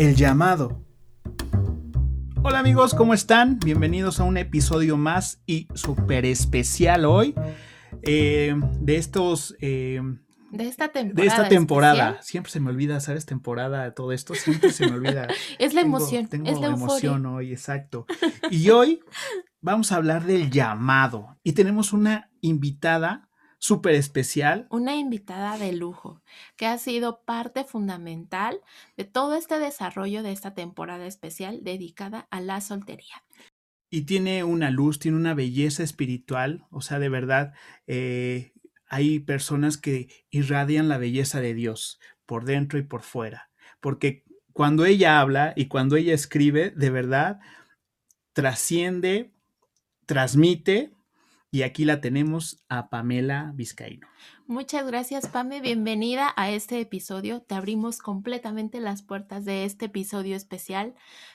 El 0.00 0.16
llamado. 0.16 0.82
Hola 2.42 2.60
amigos, 2.60 2.94
¿cómo 2.94 3.12
están? 3.12 3.58
Bienvenidos 3.58 4.18
a 4.18 4.24
un 4.24 4.38
episodio 4.38 4.96
más 4.96 5.42
y 5.44 5.68
súper 5.74 6.24
especial 6.24 7.04
hoy 7.04 7.34
eh, 8.00 8.58
de 8.80 8.96
estos... 8.96 9.54
Eh, 9.60 10.00
de 10.52 10.68
esta 10.68 10.90
temporada. 10.90 11.22
De 11.22 11.26
esta 11.26 11.48
temporada. 11.50 12.22
Siempre 12.22 12.50
se 12.50 12.60
me 12.60 12.70
olvida, 12.70 12.98
¿sabes? 13.00 13.26
Temporada, 13.26 13.92
todo 13.92 14.12
esto, 14.12 14.34
siempre 14.34 14.72
se 14.72 14.86
me 14.86 14.94
olvida. 14.94 15.28
es 15.58 15.74
la 15.74 15.82
emoción. 15.82 16.28
Tengo 16.28 16.48
es 16.48 16.58
la 16.58 16.68
emoción 16.68 17.26
hoy, 17.26 17.52
exacto. 17.52 18.06
Y 18.50 18.70
hoy 18.70 19.00
vamos 19.60 19.92
a 19.92 19.96
hablar 19.96 20.24
del 20.24 20.50
llamado. 20.50 21.36
Y 21.44 21.52
tenemos 21.52 21.92
una 21.92 22.30
invitada 22.40 23.28
súper 23.60 23.94
especial. 23.94 24.66
Una 24.70 24.96
invitada 24.96 25.56
de 25.58 25.72
lujo 25.72 26.22
que 26.56 26.66
ha 26.66 26.78
sido 26.78 27.22
parte 27.24 27.64
fundamental 27.64 28.60
de 28.96 29.04
todo 29.04 29.36
este 29.36 29.58
desarrollo 29.60 30.24
de 30.24 30.32
esta 30.32 30.54
temporada 30.54 31.06
especial 31.06 31.62
dedicada 31.62 32.26
a 32.30 32.40
la 32.40 32.60
soltería. 32.60 33.22
Y 33.90 34.02
tiene 34.02 34.44
una 34.44 34.70
luz, 34.70 34.98
tiene 34.98 35.16
una 35.16 35.34
belleza 35.34 35.82
espiritual, 35.82 36.64
o 36.70 36.80
sea, 36.80 36.98
de 36.98 37.08
verdad, 37.08 37.52
eh, 37.86 38.52
hay 38.86 39.20
personas 39.20 39.76
que 39.76 40.08
irradian 40.30 40.88
la 40.88 40.98
belleza 40.98 41.40
de 41.40 41.54
Dios 41.54 42.00
por 42.24 42.44
dentro 42.44 42.78
y 42.78 42.82
por 42.82 43.02
fuera, 43.02 43.50
porque 43.80 44.24
cuando 44.52 44.84
ella 44.84 45.20
habla 45.20 45.52
y 45.56 45.66
cuando 45.66 45.96
ella 45.96 46.14
escribe, 46.14 46.70
de 46.70 46.90
verdad, 46.90 47.40
trasciende, 48.32 49.32
transmite 50.06 50.92
y 51.50 51.62
aquí 51.62 51.84
la 51.84 52.00
tenemos 52.00 52.62
a 52.68 52.88
Pamela 52.90 53.50
Vizcaíno. 53.54 54.06
Muchas 54.46 54.86
gracias, 54.86 55.26
Pame. 55.28 55.60
Bienvenida 55.60 56.32
a 56.36 56.50
este 56.50 56.80
episodio. 56.80 57.42
Te 57.42 57.54
abrimos 57.54 57.98
completamente 57.98 58.80
las 58.80 59.02
puertas 59.02 59.44
de 59.44 59.64
este 59.64 59.86
episodio 59.86 60.36
especial 60.36 60.94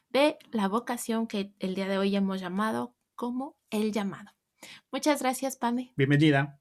de 0.10 0.38
la 0.52 0.68
vocación 0.68 1.28
que 1.28 1.52
el 1.60 1.76
día 1.76 1.88
de 1.88 1.98
hoy 1.98 2.16
hemos 2.16 2.40
llamado 2.40 2.96
como 3.16 3.58
el 3.70 3.92
llamado. 3.92 4.32
Muchas 4.92 5.22
gracias, 5.22 5.58
Pame. 5.58 5.92
Bienvenida. 5.98 6.60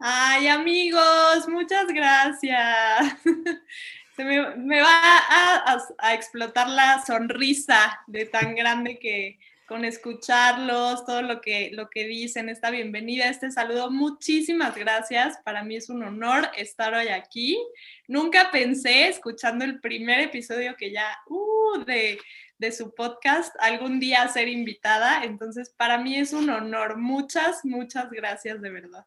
Ay, 0.00 0.48
amigos, 0.48 1.48
muchas 1.48 1.86
gracias. 1.88 3.16
Se 4.16 4.24
me, 4.24 4.80
va 4.80 5.64
a 5.98 6.14
explotar 6.14 6.68
la 6.68 7.04
sonrisa 7.04 8.00
de 8.06 8.26
tan 8.26 8.54
grande 8.54 8.98
que, 9.00 9.38
con 9.66 9.84
escucharlos, 9.84 11.04
todo 11.06 11.22
lo 11.22 11.40
que, 11.40 11.70
lo 11.72 11.88
que 11.88 12.06
dicen, 12.06 12.48
esta 12.48 12.70
bienvenida, 12.70 13.28
este 13.28 13.50
saludo. 13.50 13.90
Muchísimas 13.90 14.74
gracias. 14.74 15.38
Para 15.44 15.64
mí 15.64 15.76
es 15.76 15.88
un 15.88 16.02
honor 16.02 16.50
estar 16.56 16.92
hoy 16.94 17.08
aquí. 17.08 17.58
Nunca 18.06 18.50
pensé, 18.50 19.08
escuchando 19.08 19.64
el 19.64 19.80
primer 19.80 20.20
episodio 20.20 20.76
que 20.76 20.92
ya, 20.92 21.16
uh, 21.28 21.84
de, 21.84 22.18
de 22.58 22.72
su 22.72 22.94
podcast, 22.94 23.54
algún 23.60 24.00
día 24.00 24.28
ser 24.28 24.48
invitada. 24.48 25.24
Entonces, 25.24 25.70
para 25.70 25.98
mí 25.98 26.16
es 26.16 26.32
un 26.32 26.50
honor. 26.50 26.98
Muchas, 26.98 27.64
muchas 27.64 28.10
gracias 28.10 28.60
de 28.60 28.70
verdad. 28.70 29.06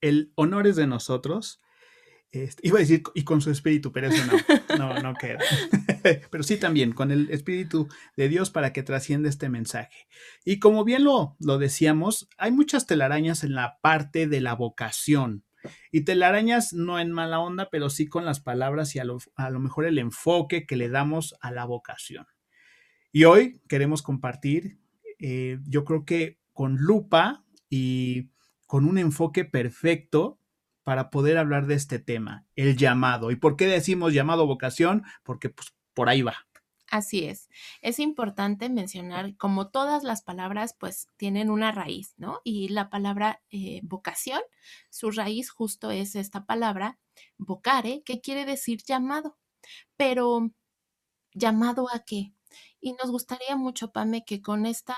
El 0.00 0.32
honor 0.34 0.66
es 0.66 0.76
de 0.76 0.88
nosotros. 0.88 1.60
Este, 2.32 2.66
iba 2.66 2.78
a 2.78 2.80
decir, 2.80 3.02
y 3.14 3.24
con 3.24 3.42
su 3.42 3.50
espíritu, 3.50 3.92
pero 3.92 4.08
eso 4.08 4.24
no, 4.24 4.78
no, 4.78 5.00
no 5.00 5.14
queda. 5.14 5.38
pero 6.30 6.42
sí 6.42 6.56
también, 6.56 6.92
con 6.92 7.10
el 7.10 7.30
espíritu 7.30 7.88
de 8.16 8.30
Dios 8.30 8.50
para 8.50 8.72
que 8.72 8.82
trascienda 8.82 9.28
este 9.28 9.50
mensaje. 9.50 10.08
Y 10.42 10.58
como 10.58 10.82
bien 10.82 11.04
lo, 11.04 11.36
lo 11.40 11.58
decíamos, 11.58 12.30
hay 12.38 12.50
muchas 12.50 12.86
telarañas 12.86 13.44
en 13.44 13.54
la 13.54 13.78
parte 13.82 14.26
de 14.26 14.40
la 14.40 14.54
vocación. 14.54 15.44
Y 15.92 16.04
telarañas 16.04 16.72
no 16.72 16.98
en 16.98 17.12
mala 17.12 17.38
onda, 17.38 17.68
pero 17.70 17.90
sí 17.90 18.06
con 18.06 18.24
las 18.24 18.40
palabras 18.40 18.96
y 18.96 18.98
a 18.98 19.04
lo, 19.04 19.18
a 19.36 19.50
lo 19.50 19.60
mejor 19.60 19.84
el 19.84 19.98
enfoque 19.98 20.66
que 20.66 20.76
le 20.76 20.88
damos 20.88 21.36
a 21.42 21.50
la 21.50 21.66
vocación. 21.66 22.26
Y 23.12 23.24
hoy 23.24 23.60
queremos 23.68 24.00
compartir, 24.00 24.78
eh, 25.18 25.58
yo 25.66 25.84
creo 25.84 26.06
que 26.06 26.40
con 26.54 26.76
lupa 26.76 27.44
y 27.68 28.30
con 28.66 28.86
un 28.86 28.96
enfoque 28.96 29.44
perfecto, 29.44 30.40
para 30.84 31.10
poder 31.10 31.38
hablar 31.38 31.66
de 31.66 31.74
este 31.74 31.98
tema, 31.98 32.46
el 32.56 32.76
llamado. 32.76 33.30
¿Y 33.30 33.36
por 33.36 33.56
qué 33.56 33.66
decimos 33.66 34.12
llamado 34.12 34.46
vocación? 34.46 35.04
Porque 35.22 35.48
pues 35.50 35.74
por 35.94 36.08
ahí 36.08 36.22
va. 36.22 36.46
Así 36.92 37.24
es. 37.24 37.48
Es 37.80 37.98
importante 37.98 38.68
mencionar, 38.68 39.34
como 39.38 39.70
todas 39.70 40.02
las 40.02 40.20
palabras, 40.20 40.76
pues 40.78 41.08
tienen 41.16 41.50
una 41.50 41.72
raíz, 41.72 42.12
¿no? 42.18 42.42
Y 42.44 42.68
la 42.68 42.90
palabra 42.90 43.42
eh, 43.50 43.80
vocación, 43.82 44.42
su 44.90 45.10
raíz 45.10 45.48
justo 45.50 45.90
es 45.90 46.14
esta 46.16 46.44
palabra, 46.44 46.98
vocare, 47.38 48.02
que 48.04 48.20
quiere 48.20 48.44
decir 48.44 48.82
llamado. 48.86 49.38
Pero, 49.96 50.50
¿llamado 51.32 51.86
a 51.90 52.00
qué? 52.00 52.34
Y 52.78 52.92
nos 52.94 53.10
gustaría 53.10 53.56
mucho, 53.56 53.92
Pame, 53.92 54.24
que 54.26 54.42
con 54.42 54.66
esta 54.66 54.96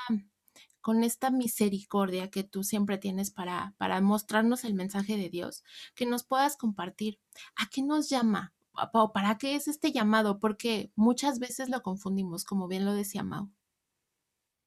con 0.84 1.02
esta 1.02 1.30
misericordia 1.30 2.30
que 2.30 2.44
tú 2.44 2.62
siempre 2.62 2.98
tienes 2.98 3.30
para, 3.30 3.72
para 3.78 4.02
mostrarnos 4.02 4.64
el 4.64 4.74
mensaje 4.74 5.16
de 5.16 5.30
Dios, 5.30 5.64
que 5.94 6.04
nos 6.04 6.24
puedas 6.24 6.58
compartir. 6.58 7.18
¿A 7.56 7.70
qué 7.70 7.80
nos 7.80 8.10
llama? 8.10 8.52
¿O 8.92 9.10
para 9.10 9.38
qué 9.38 9.54
es 9.54 9.66
este 9.66 9.92
llamado? 9.92 10.38
Porque 10.40 10.90
muchas 10.94 11.38
veces 11.38 11.70
lo 11.70 11.82
confundimos, 11.82 12.44
como 12.44 12.68
bien 12.68 12.84
lo 12.84 12.92
decía 12.92 13.22
Mau. 13.22 13.50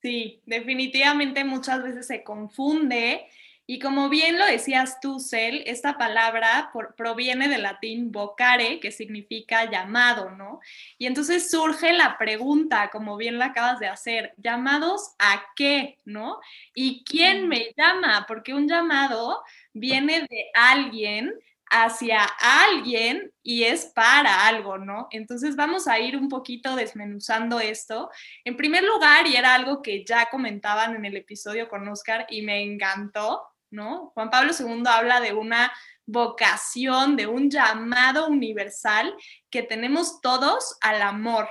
Sí, 0.01 0.41
definitivamente 0.47 1.44
muchas 1.44 1.83
veces 1.83 2.07
se 2.07 2.23
confunde 2.23 3.27
y 3.69 3.79
como 3.79 4.07
bien 4.07 4.39
lo 4.39 4.45
decías 4.45 5.01
tú, 5.01 5.19
Cel, 5.19 5.61
esta 5.67 5.97
palabra 5.97 6.72
proviene 6.95 7.50
del 7.50 7.63
latín 7.63 8.13
vocare, 8.13 8.79
que 8.79 8.94
significa 8.94 9.69
llamado, 9.69 10.31
¿no? 10.31 10.61
Y 10.97 11.05
entonces 11.05 11.51
surge 11.51 11.91
la 11.91 12.17
pregunta, 12.17 12.89
como 12.89 13.17
bien 13.17 13.38
la 13.38 13.47
acabas 13.47 13.79
de 13.79 13.88
hacer, 13.88 14.33
¿llamados 14.38 15.16
a 15.19 15.44
qué, 15.57 15.97
no? 16.06 16.39
¿Y 16.73 17.03
quién 17.03 17.50
me 17.50 17.73
llama? 17.75 18.23
Porque 18.25 18.53
un 18.53 18.69
llamado 18.69 19.44
viene 19.73 20.22
de 20.22 20.45
alguien 20.53 21.33
hacia 21.69 22.23
alguien 22.23 23.33
y 23.44 23.63
es 23.63 23.88
para 23.88 24.47
algo, 24.47 24.77
¿no? 24.77 25.09
Entonces 25.11 25.57
vamos 25.57 25.89
a 25.89 26.00
ir 26.00 26.16
un 26.16 26.29
poquito 26.29 26.73
desmenuzando 26.77 27.59
esto. 27.59 28.09
En 28.45 28.56
primer 28.56 28.85
lugar, 28.85 29.27
y 29.27 29.35
era 29.35 29.56
algo 29.56 29.81
que 29.81 30.06
ya 30.06 30.29
comentaban 30.29 30.95
en 30.95 31.03
el 31.03 31.17
episodio 31.17 31.67
con 31.67 31.85
Oscar 31.89 32.25
y 32.29 32.44
me 32.44 32.61
encantó, 32.63 33.44
¿no? 33.72 34.11
Juan 34.13 34.29
Pablo 34.29 34.51
II 34.57 34.83
habla 34.88 35.19
de 35.19 35.33
una 35.33 35.72
vocación, 36.05 37.16
de 37.16 37.28
un 37.28 37.50
llamado 37.50 38.28
universal 38.28 39.13
que 39.50 39.63
tenemos 39.63 40.22
todos 40.22 40.78
al 40.81 41.01
amor, 41.01 41.50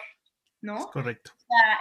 ¿no? 0.63 0.87
Correcto. 0.89 1.33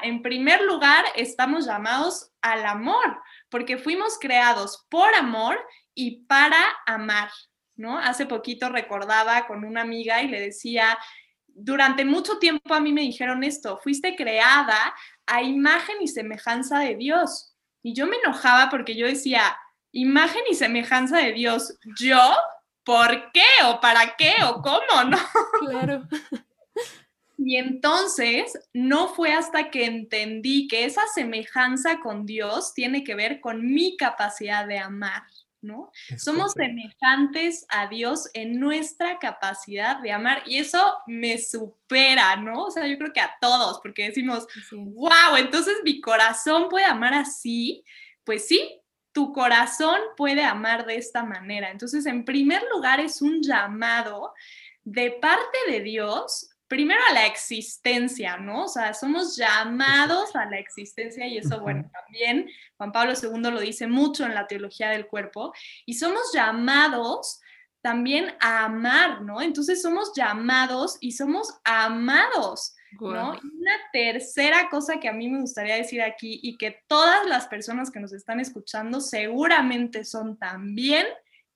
en 0.03 0.22
primer 0.22 0.62
lugar, 0.62 1.06
estamos 1.16 1.66
llamados 1.66 2.31
al 2.41 2.66
amor, 2.66 3.19
porque 3.50 3.78
fuimos 3.78 4.19
creados 4.19 4.85
por 4.90 5.13
amor 5.16 5.57
y 5.95 6.25
para 6.25 6.62
amar, 6.85 7.29
¿no? 7.75 7.97
Hace 7.97 8.25
poquito 8.25 8.69
recordaba 8.69 9.47
con 9.47 9.63
una 9.63 9.81
amiga 9.81 10.22
y 10.22 10.28
le 10.28 10.40
decía, 10.40 10.97
durante 11.47 12.03
mucho 12.03 12.38
tiempo 12.38 12.74
a 12.74 12.81
mí 12.81 12.91
me 12.91 13.01
dijeron 13.01 13.44
esto, 13.44 13.78
fuiste 13.78 14.16
creada 14.16 14.94
a 15.25 15.41
imagen 15.41 15.95
y 16.01 16.07
semejanza 16.07 16.79
de 16.79 16.95
Dios. 16.95 17.56
Y 17.81 17.94
yo 17.94 18.07
me 18.07 18.18
enojaba 18.18 18.69
porque 18.69 18.95
yo 18.95 19.07
decía, 19.07 19.57
imagen 19.95 20.44
y 20.51 20.56
semejanza 20.56 21.17
de 21.19 21.31
Dios. 21.31 21.73
¿Yo? 21.97 22.19
¿Por 22.83 23.31
qué? 23.31 23.45
¿O 23.66 23.79
para 23.79 24.16
qué? 24.16 24.33
¿O 24.44 24.61
cómo? 24.61 25.03
¿No? 25.09 25.17
Claro. 25.61 26.03
Y 27.38 27.57
entonces 27.57 28.57
no 28.73 29.09
fue 29.09 29.33
hasta 29.33 29.69
que 29.69 29.85
entendí 29.85 30.67
que 30.67 30.85
esa 30.85 31.01
semejanza 31.13 32.00
con 32.00 32.25
Dios 32.25 32.73
tiene 32.73 33.03
que 33.03 33.16
ver 33.16 33.39
con 33.39 33.73
mi 33.73 33.97
capacidad 33.97 34.67
de 34.67 34.79
amar, 34.79 35.23
¿no? 35.61 35.91
Somos 36.17 36.53
semejantes 36.53 37.66
a 37.69 37.88
Dios 37.88 38.29
en 38.33 38.59
nuestra 38.59 39.19
capacidad 39.19 40.00
de 40.00 40.12
amar 40.12 40.44
y 40.45 40.57
eso 40.57 40.97
me 41.07 41.38
supera, 41.38 42.36
¿no? 42.38 42.63
O 42.65 42.71
sea, 42.71 42.88
yo 42.88 42.97
creo 42.97 43.13
que 43.13 43.21
a 43.21 43.36
todos, 43.39 43.80
porque 43.81 44.07
decimos, 44.07 44.47
wow, 44.71 45.36
entonces 45.38 45.75
mi 45.83 46.01
corazón 46.01 46.69
puede 46.69 46.86
amar 46.86 47.13
así. 47.13 47.83
Pues 48.24 48.47
sí, 48.47 48.81
tu 49.15 49.31
corazón 49.31 49.97
puede 50.17 50.44
amar 50.44 50.85
de 50.85 50.97
esta 50.97 51.23
manera. 51.23 51.71
Entonces, 51.71 52.06
en 52.06 52.25
primer 52.25 52.62
lugar, 52.69 53.00
es 53.00 53.21
un 53.21 53.41
llamado 53.41 54.33
de 54.83 55.09
parte 55.09 55.57
de 55.69 55.79
Dios, 55.79 56.50
primero 56.67 57.00
a 57.09 57.13
la 57.13 57.25
existencia, 57.25 58.35
¿no? 58.35 58.65
O 58.65 58.67
sea, 58.67 58.94
somos 58.94 59.38
llamados 59.38 60.35
a 60.35 60.45
la 60.47 60.59
existencia 60.59 61.25
y 61.27 61.38
eso, 61.38 61.62
bueno, 61.62 61.89
también 61.94 62.50
Juan 62.75 62.91
Pablo 62.91 63.13
II 63.13 63.51
lo 63.51 63.62
dice 63.62 63.88
mucho 63.88 64.25
en 64.25 64.35
la 64.35 64.47
teología 64.47 64.89
del 64.89 65.07
cuerpo, 65.07 65.53
y 65.85 65.94
somos 65.94 66.33
llamados 66.33 67.39
también 67.81 68.35
a 68.41 68.65
amar, 68.65 69.21
¿no? 69.21 69.41
Entonces 69.41 69.81
somos 69.81 70.11
llamados 70.13 70.97
y 71.00 71.13
somos 71.13 71.53
amados. 71.63 72.75
Una 73.00 73.77
tercera 73.92 74.69
cosa 74.69 75.00
que 75.00 75.07
a 75.07 75.13
mí 75.13 75.30
me 75.30 75.42
gustaría 75.42 75.75
decir 75.75 76.01
aquí 76.01 76.39
y 76.42 76.57
que 76.57 76.80
todas 76.88 77.25
las 77.27 77.47
personas 77.47 77.92
que 77.92 78.00
nos 78.00 78.13
están 78.13 78.39
escuchando 78.39 79.01
seguramente 79.01 80.03
son 80.06 80.38
también 80.38 81.06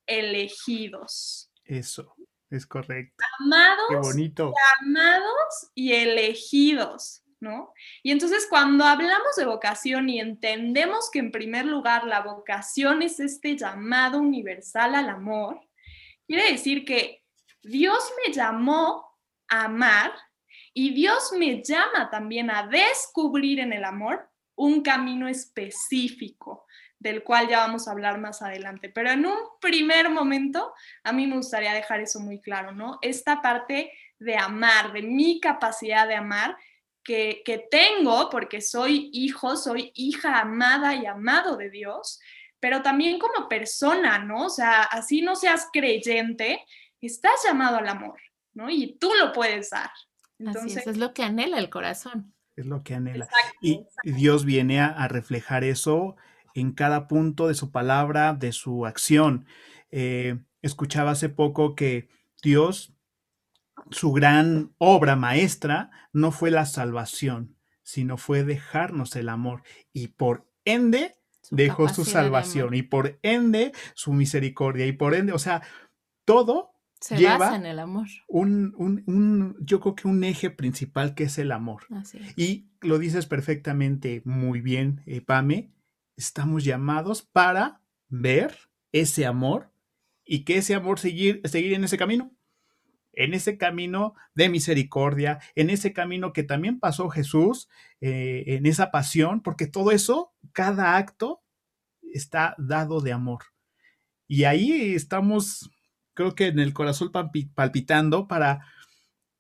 elegidos. 0.06 1.52
Eso. 1.64 2.16
Es 2.50 2.66
correcto. 2.66 3.24
Amados, 3.40 3.86
Qué 3.90 3.96
bonito. 3.96 4.54
amados 4.82 5.72
y 5.76 5.94
elegidos, 5.94 7.22
¿no? 7.40 7.74
Y 8.02 8.12
entonces 8.12 8.48
cuando 8.50 8.86
hablamos 8.86 9.36
de 9.38 9.46
vocación 9.46 10.10
y 10.10 10.20
entendemos 10.20 11.12
que 11.12 11.20
en 11.20 11.32
primer 11.32 11.66
lugar 11.66 12.06
la 12.06 12.22
vocación 12.22 13.04
es 13.04 13.20
este 13.20 13.56
llamado 13.56 14.18
universal 14.18 14.96
al 14.96 15.10
amor, 15.10 15.62
quiere 16.26 16.52
decir 16.52 16.86
que 16.86 17.24
Dios 17.62 18.00
me 18.26 18.34
llamó 18.34 19.06
a 19.48 19.66
amar 19.66 20.12
y 20.82 20.92
Dios 20.92 21.34
me 21.38 21.62
llama 21.62 22.10
también 22.10 22.50
a 22.50 22.66
descubrir 22.66 23.60
en 23.60 23.74
el 23.74 23.84
amor 23.84 24.30
un 24.56 24.82
camino 24.82 25.28
específico 25.28 26.66
del 26.98 27.22
cual 27.22 27.50
ya 27.50 27.60
vamos 27.60 27.86
a 27.86 27.92
hablar 27.92 28.18
más 28.18 28.42
adelante. 28.42 28.88
Pero 28.88 29.12
en 29.12 29.26
un 29.26 29.38
primer 29.60 30.10
momento, 30.10 30.74
a 31.04 31.12
mí 31.12 31.28
me 31.28 31.36
gustaría 31.36 31.74
dejar 31.74 32.00
eso 32.00 32.22
muy 32.22 32.40
claro, 32.40 32.72
¿no? 32.72 32.98
Esta 33.02 33.42
parte 33.42 33.92
de 34.20 34.38
amar, 34.38 34.94
de 34.94 35.02
mi 35.02 35.42
capacidad 35.42 36.08
de 36.08 36.16
amar, 36.16 36.56
que, 37.04 37.44
tengo 37.70 38.30
porque 38.30 38.62
soy 38.62 39.10
hijo, 39.12 39.58
soy 39.58 39.92
hija 39.96 40.40
amada 40.40 40.96
y 40.96 41.06
amado 41.06 41.58
de 41.58 41.70
Dios, 41.70 42.22
pero 42.62 42.82
también 42.82 43.20
como 43.20 43.50
persona, 43.50 44.20
¿no? 44.20 44.46
O 44.46 44.50
sea, 44.50 44.84
así 44.84 45.22
no 45.22 45.36
seas 45.36 45.68
creyente, 45.74 46.66
estás 47.02 47.34
llamado 47.44 47.80
al 47.80 47.90
amor, 47.90 48.22
¿no? 48.54 48.70
Y 48.70 48.98
tú 48.98 49.12
lo 49.20 49.34
puedes 49.34 49.72
dar. 49.72 49.92
Entonces, 50.40 50.78
Así 50.78 50.80
es, 50.80 50.88
es 50.88 50.98
lo 50.98 51.14
que 51.14 51.24
anhela 51.24 51.60
el 51.60 51.70
corazón. 51.70 52.34
Es 52.56 52.66
lo 52.66 52.84
que 52.84 52.96
anhela. 52.96 53.26
Exacto, 53.26 53.58
y 53.62 53.74
exacto. 53.74 54.12
Dios 54.16 54.46
viene 54.46 54.80
a, 54.80 54.88
a, 54.88 55.08
reflejar 55.08 55.64
eso 55.64 56.16
en 56.54 56.72
cada 56.72 57.08
punto 57.08 57.48
de 57.48 57.54
su 57.54 57.72
palabra, 57.72 58.34
de 58.34 58.52
su 58.52 58.86
acción. 58.86 59.46
Eh, 59.92 60.40
escuchaba 60.62 61.12
hace 61.12 61.30
poco 61.30 61.76
que 61.76 62.10
Dios, 62.42 62.94
su 63.92 64.12
gran 64.12 64.74
obra 64.78 65.16
maestra, 65.16 65.92
no 66.14 66.32
fue 66.32 66.52
la 66.52 66.66
salvación, 66.66 67.56
sino 67.84 68.18
fue 68.18 68.44
dejarnos 68.44 69.16
el 69.16 69.30
amor. 69.30 69.64
Y 69.94 70.08
por 70.10 70.48
ende, 70.66 71.18
su 71.42 71.56
dejó 71.56 71.90
su 71.90 72.06
salvación. 72.06 72.74
Y 72.74 72.84
por 72.84 73.20
ende, 73.22 73.72
su 73.94 74.14
misericordia. 74.14 74.86
Y 74.86 74.92
por 74.92 75.16
ende, 75.16 75.34
o 75.34 75.40
sea, 75.40 75.62
todo 76.26 76.79
se 77.00 77.18
lleva 77.18 77.38
basa 77.38 77.56
en 77.56 77.66
el 77.66 77.80
amor. 77.80 78.08
Un, 78.28 78.74
un, 78.78 79.04
un, 79.08 79.56
yo 79.60 79.80
creo 79.80 79.96
que 79.96 80.08
un 80.08 80.24
eje 80.24 80.50
principal 80.50 81.16
que 81.16 81.24
es 81.26 81.38
el 81.38 81.52
amor. 81.52 81.84
Así 81.92 82.18
es. 82.18 82.38
Y 82.38 82.70
lo 82.82 82.98
dices 83.00 83.26
perfectamente 83.26 84.22
muy 84.26 84.62
bien, 84.62 85.02
eh, 85.06 85.22
Pame. 85.22 85.72
Estamos 86.18 86.64
llamados 86.64 87.22
para 87.22 87.82
ver 88.10 88.56
ese 88.92 89.26
amor 89.26 89.72
y 90.26 90.44
que 90.44 90.58
ese 90.58 90.76
amor 90.76 91.00
seguir, 91.00 91.42
seguir 91.46 91.74
en 91.74 91.84
ese 91.84 91.98
camino. 91.98 92.36
En 93.14 93.34
ese 93.34 93.58
camino 93.58 94.14
de 94.36 94.50
misericordia, 94.50 95.40
en 95.56 95.70
ese 95.70 95.94
camino 95.94 96.32
que 96.32 96.44
también 96.44 96.80
pasó 96.80 97.10
Jesús, 97.10 97.68
eh, 98.02 98.44
en 98.48 98.66
esa 98.66 98.92
pasión, 98.92 99.42
porque 99.42 99.68
todo 99.68 99.92
eso, 99.92 100.34
cada 100.54 100.96
acto 100.96 101.42
está 102.14 102.56
dado 102.58 103.02
de 103.02 103.12
amor. 103.12 103.44
Y 104.28 104.44
ahí 104.44 104.94
estamos 104.94 105.72
creo 106.20 106.36
que 106.36 106.48
en 106.48 106.60
el 106.60 106.74
corazón 106.74 107.14
palpitando 107.56 108.28
para 108.28 108.68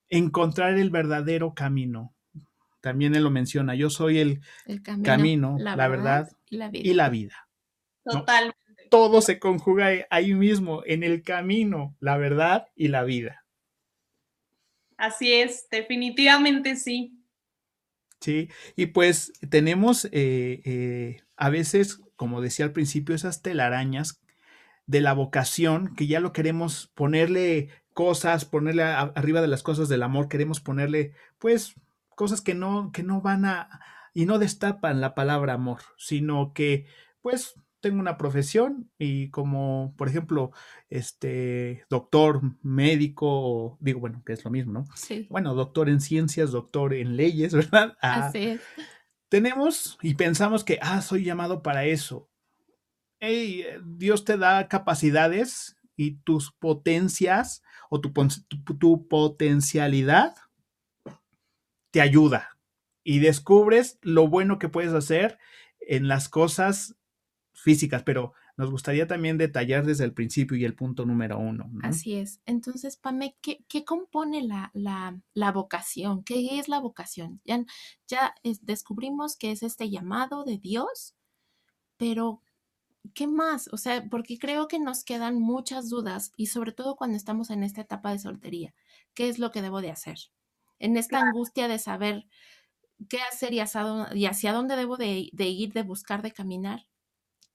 encontrar 0.07 0.79
el 0.79 0.89
verdadero 0.89 1.53
camino. 1.53 2.15
También 2.79 3.15
él 3.15 3.23
lo 3.23 3.31
menciona, 3.31 3.75
yo 3.75 3.89
soy 3.89 4.19
el, 4.19 4.39
el 4.65 4.81
camino, 4.81 5.03
camino, 5.03 5.57
la, 5.59 5.75
la 5.75 5.89
verdad, 5.89 6.31
y 6.49 6.55
la 6.55 6.69
vida. 6.69 6.89
Y 6.89 6.93
la 6.93 7.09
vida. 7.09 7.49
Total. 8.05 8.47
¿no? 8.47 8.75
Todo 8.89 9.21
se 9.21 9.39
conjuga 9.39 9.89
ahí 10.09 10.33
mismo, 10.33 10.81
en 10.85 11.03
el 11.03 11.21
camino, 11.21 11.97
la 11.99 12.15
verdad 12.15 12.67
y 12.77 12.87
la 12.87 13.03
vida. 13.03 13.43
Así 14.95 15.33
es, 15.33 15.67
definitivamente 15.69 16.77
sí. 16.77 17.13
Sí, 18.21 18.47
y 18.77 18.85
pues 18.85 19.33
tenemos 19.49 20.05
eh, 20.05 20.61
eh, 20.63 21.23
a 21.35 21.49
veces, 21.49 21.99
como 22.15 22.39
decía 22.39 22.63
al 22.63 22.71
principio, 22.71 23.15
esas 23.15 23.41
telarañas 23.41 24.21
de 24.89 25.01
la 25.01 25.13
vocación, 25.13 25.93
que 25.95 26.07
ya 26.07 26.19
lo 26.19 26.33
queremos 26.33 26.91
ponerle 26.95 27.69
cosas, 27.93 28.43
ponerle 28.43 28.81
a, 28.81 29.01
arriba 29.01 29.39
de 29.39 29.47
las 29.47 29.61
cosas 29.61 29.87
del 29.87 30.01
amor, 30.01 30.29
queremos 30.29 30.61
ponerle, 30.61 31.13
pues, 31.37 31.75
cosas 32.15 32.41
que 32.41 32.55
no, 32.55 32.91
que 32.91 33.03
no 33.03 33.21
van 33.21 33.45
a, 33.45 33.81
y 34.15 34.25
no 34.25 34.39
destapan 34.39 34.99
la 34.99 35.13
palabra 35.13 35.53
amor, 35.53 35.81
sino 35.95 36.53
que, 36.53 36.87
pues, 37.21 37.53
tengo 37.81 37.99
una 37.99 38.17
profesión 38.17 38.89
y 38.97 39.29
como, 39.29 39.93
por 39.95 40.09
ejemplo, 40.09 40.53
este, 40.89 41.85
doctor, 41.87 42.41
médico, 42.63 43.77
digo, 43.81 43.99
bueno, 43.99 44.23
que 44.25 44.33
es 44.33 44.43
lo 44.43 44.49
mismo, 44.49 44.73
¿no? 44.73 44.85
Sí. 44.95 45.27
Bueno, 45.29 45.53
doctor 45.53 45.87
en 45.87 46.01
ciencias, 46.01 46.49
doctor 46.49 46.95
en 46.95 47.15
leyes, 47.15 47.53
¿verdad? 47.53 47.95
Ah, 48.01 48.25
Así 48.25 48.39
es. 48.39 48.61
Tenemos 49.29 49.99
y 50.01 50.15
pensamos 50.15 50.63
que, 50.63 50.79
ah, 50.81 51.03
soy 51.03 51.25
llamado 51.25 51.61
para 51.61 51.85
eso, 51.85 52.27
hey, 53.19 53.65
Dios 53.83 54.25
te 54.25 54.37
da 54.37 54.67
capacidades 54.67 55.77
y 55.95 56.15
tus 56.23 56.51
potencias 56.51 57.61
o 57.89 57.99
tu, 57.99 58.13
tu, 58.79 59.07
potencialidad 59.07 60.35
te 61.91 62.01
ayuda 62.01 62.57
y 63.03 63.19
descubres 63.19 63.97
lo 64.01 64.27
bueno 64.27 64.59
que 64.59 64.69
puedes 64.69 64.93
hacer 64.93 65.39
en 65.81 66.07
las 66.07 66.29
cosas 66.29 66.95
físicas, 67.53 68.03
pero 68.03 68.33
nos 68.55 68.71
gustaría 68.71 69.07
también 69.07 69.37
detallar 69.37 69.85
desde 69.85 70.03
el 70.03 70.13
principio 70.13 70.55
y 70.57 70.65
el 70.65 70.75
punto 70.75 71.05
número 71.05 71.39
uno. 71.39 71.69
¿no? 71.71 71.79
Así 71.87 72.15
es. 72.15 72.41
Entonces, 72.45 72.97
Pame, 72.97 73.37
¿qué, 73.41 73.63
qué 73.67 73.85
compone 73.85 74.41
la, 74.43 74.69
la, 74.73 75.19
la, 75.33 75.51
vocación? 75.51 76.23
¿Qué 76.23 76.59
es 76.59 76.67
la 76.67 76.79
vocación? 76.79 77.41
Ya, 77.45 77.65
ya 78.07 78.35
es, 78.43 78.65
descubrimos 78.65 79.37
que 79.37 79.51
es 79.51 79.63
este 79.63 79.89
llamado 79.89 80.43
de 80.43 80.57
Dios, 80.57 81.15
pero 81.97 82.41
¿qué 83.13 83.27
más? 83.27 83.69
O 83.71 83.77
sea, 83.77 84.05
porque 84.09 84.37
creo 84.37 84.67
que 84.67 84.79
nos 84.79 85.03
quedan 85.03 85.39
muchas 85.39 85.89
dudas 85.89 86.31
y 86.37 86.47
sobre 86.47 86.71
todo 86.71 86.95
cuando 86.95 87.17
estamos 87.17 87.49
en 87.49 87.63
esta 87.63 87.81
etapa 87.81 88.11
de 88.11 88.19
soltería. 88.19 88.73
¿Qué 89.13 89.29
es 89.29 89.39
lo 89.39 89.51
que 89.51 89.61
debo 89.61 89.81
de 89.81 89.91
hacer? 89.91 90.17
En 90.79 90.97
esta 90.97 91.17
claro. 91.17 91.27
angustia 91.27 91.67
de 91.67 91.79
saber 91.79 92.25
qué 93.09 93.21
hacer 93.21 93.53
y 93.53 93.59
hacia, 93.59 94.09
y 94.13 94.25
hacia 94.25 94.53
dónde 94.53 94.75
debo 94.75 94.97
de, 94.97 95.29
de, 95.31 95.45
ir, 95.45 95.73
de 95.73 95.83
buscar, 95.83 96.21
de 96.21 96.31
caminar. 96.31 96.87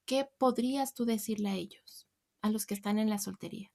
¿Qué 0.06 0.28
podrías 0.38 0.94
tú 0.94 1.04
decirle 1.04 1.48
a 1.50 1.54
ellos, 1.54 2.06
a 2.42 2.50
los 2.50 2.66
que 2.66 2.74
están 2.74 2.98
en 2.98 3.08
la 3.08 3.18
soltería? 3.18 3.70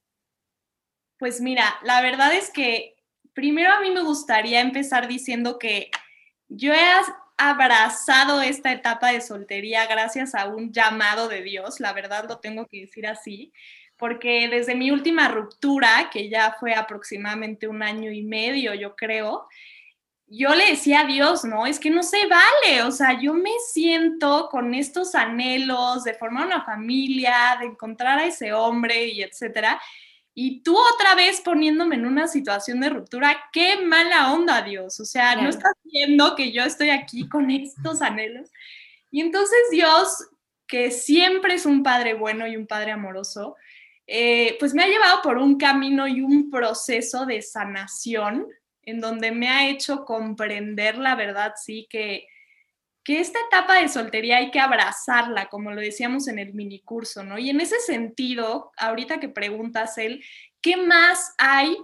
Pues 1.18 1.42
mira, 1.42 1.76
la 1.84 2.02
verdad 2.02 2.34
es 2.34 2.50
que 2.52 2.96
primero 3.34 3.74
a 3.74 3.82
mí 3.82 3.92
me 3.92 4.04
gustaría 4.04 4.62
empezar 4.62 5.08
diciendo 5.08 5.60
que 5.60 5.92
yo 6.48 6.74
he 6.74 6.92
abrazado 7.40 8.42
esta 8.42 8.72
etapa 8.72 9.12
de 9.12 9.22
soltería 9.22 9.88
gracias 9.88 10.36
a 10.36 10.48
un 10.48 10.74
llamado 10.74 11.30
de 11.30 11.42
Dios, 11.42 11.80
la 11.80 11.94
verdad 11.94 12.26
lo 12.28 12.40
tengo 12.40 12.68
que 12.68 12.82
decir 12.82 13.08
así, 13.08 13.54
porque 13.98 14.50
desde 14.50 14.76
mi 14.76 14.92
última 14.92 15.30
ruptura, 15.30 16.10
que 16.12 16.30
ya 16.30 16.56
fue 16.60 16.76
aproximadamente 16.76 17.68
un 17.68 17.82
año 17.82 18.12
y 18.12 18.24
medio, 18.24 18.74
yo 18.74 18.96
creo, 18.96 19.48
yo 20.28 20.54
le 20.54 20.72
decía 20.72 21.02
a 21.02 21.06
Dios, 21.06 21.46
no, 21.46 21.66
es 21.66 21.80
que 21.80 21.90
no 21.90 22.04
se 22.04 22.28
vale, 22.28 22.84
o 22.84 22.92
sea, 22.92 23.20
yo 23.20 23.34
me 23.34 23.54
siento 23.72 24.50
con 24.52 24.74
estos 24.74 25.16
anhelos 25.16 26.04
de 26.04 26.14
formar 26.14 26.46
una 26.46 26.64
familia, 26.64 27.58
de 27.60 27.68
encontrar 27.68 28.20
a 28.20 28.26
ese 28.26 28.54
hombre 28.54 29.08
y 29.08 29.24
etcétera, 29.24 29.82
y 30.34 30.62
tú 30.62 30.78
otra 30.78 31.16
vez 31.16 31.42
poniéndome 31.42 31.96
en 31.96 32.06
una 32.06 32.28
situación 32.28 32.80
de 32.80 32.90
ruptura, 32.90 33.50
qué 33.52 33.78
mala 33.86 34.32
onda, 34.34 34.62
Dios. 34.62 35.00
O 35.00 35.06
sea, 35.06 35.34
claro. 35.34 35.44
no 35.44 35.50
estás 35.50 35.74
viendo 35.84 36.36
que 36.36 36.52
yo 36.52 36.64
estoy 36.64 36.92
aquí 36.92 37.28
con 37.28 37.52
estos 37.52 38.02
anhelos. 38.02 38.50
Y 39.12 39.22
entonces 39.22 39.58
Dios, 39.72 40.30
que 40.68 40.92
siempre 40.92 41.56
es 41.56 41.66
un 41.66 41.84
padre 41.84 42.14
bueno 42.14 42.48
y 42.48 42.56
un 42.56 42.68
padre 42.68 42.92
amoroso, 42.92 43.56
eh, 44.08 44.56
pues 44.60 44.74
me 44.74 44.84
ha 44.84 44.88
llevado 44.88 45.22
por 45.22 45.38
un 45.38 45.58
camino 45.58 46.08
y 46.08 46.22
un 46.22 46.50
proceso 46.50 47.26
de 47.26 47.42
sanación 47.42 48.48
en 48.84 49.02
donde 49.02 49.32
me 49.32 49.50
ha 49.50 49.70
hecho 49.70 50.06
comprender 50.06 50.98
la 50.98 51.16
verdad, 51.16 51.54
sí, 51.56 51.88
que, 51.90 52.28
que 53.10 53.20
esta 53.20 53.40
etapa 53.48 53.82
de 53.82 53.88
soltería 53.88 54.38
hay 54.38 54.52
que 54.52 54.60
abrazarla, 54.60 55.48
como 55.48 55.72
lo 55.72 55.82
decíamos 55.82 56.28
en 56.28 56.38
el 56.38 56.54
minicurso, 56.54 57.24
¿no? 57.24 57.40
Y 57.40 57.50
en 57.50 57.60
ese 57.60 57.80
sentido, 57.80 58.72
ahorita 58.78 59.20
que 59.20 59.30
preguntas 59.30 59.98
él, 59.98 60.24
¿qué 60.62 60.78
más 60.78 61.34
hay? 61.40 61.76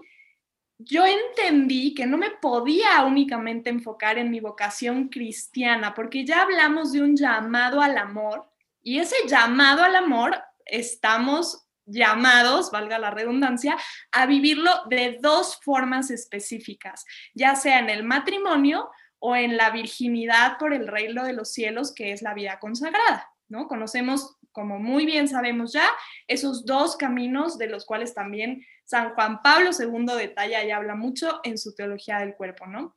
Yo 0.78 1.04
entendí 1.04 1.96
que 1.96 2.06
no 2.06 2.20
me 2.20 2.30
podía 2.30 3.04
únicamente 3.06 3.72
enfocar 3.72 4.20
en 4.20 4.30
mi 4.30 4.40
vocación 4.40 5.08
cristiana, 5.08 5.96
porque 5.96 6.24
ya 6.24 6.44
hablamos 6.44 6.92
de 6.92 7.02
un 7.02 7.16
llamado 7.16 7.82
al 7.82 7.98
amor, 7.98 8.48
y 8.84 9.00
ese 9.00 9.16
llamado 9.28 9.84
al 9.84 9.96
amor 9.96 10.40
estamos 10.64 11.66
llamados, 11.88 12.70
valga 12.70 13.00
la 13.00 13.10
redundancia, 13.10 13.76
a 14.12 14.28
vivirlo 14.28 14.70
de 14.92 15.18
dos 15.20 15.60
formas 15.64 16.12
específicas, 16.12 17.04
ya 17.34 17.56
sea 17.56 17.80
en 17.80 17.90
el 17.90 18.04
matrimonio, 18.04 18.92
o 19.20 19.36
en 19.36 19.58
la 19.58 19.72
virginidad 19.72 20.58
por 20.58 20.74
el 20.74 20.88
reino 20.88 21.24
de 21.24 21.34
los 21.34 21.52
cielos, 21.52 21.94
que 21.94 22.12
es 22.12 22.22
la 22.22 22.34
vida 22.34 22.60
consagrada, 22.60 23.30
¿no? 23.48 23.68
Conocemos 23.68 24.38
como 24.56 24.80
muy 24.80 25.06
bien 25.06 25.28
sabemos 25.28 25.74
ya, 25.74 25.86
esos 26.28 26.66
dos 26.66 26.96
caminos 26.96 27.58
de 27.58 27.68
los 27.68 27.86
cuales 27.86 28.14
también 28.14 28.66
San 28.86 29.14
Juan 29.14 29.42
Pablo 29.42 29.72
II 29.78 30.06
detalla 30.18 30.64
y 30.64 30.72
habla 30.72 30.96
mucho 30.96 31.42
en 31.44 31.58
su 31.58 31.76
teología 31.76 32.20
del 32.20 32.36
cuerpo, 32.36 32.66
¿no? 32.66 32.96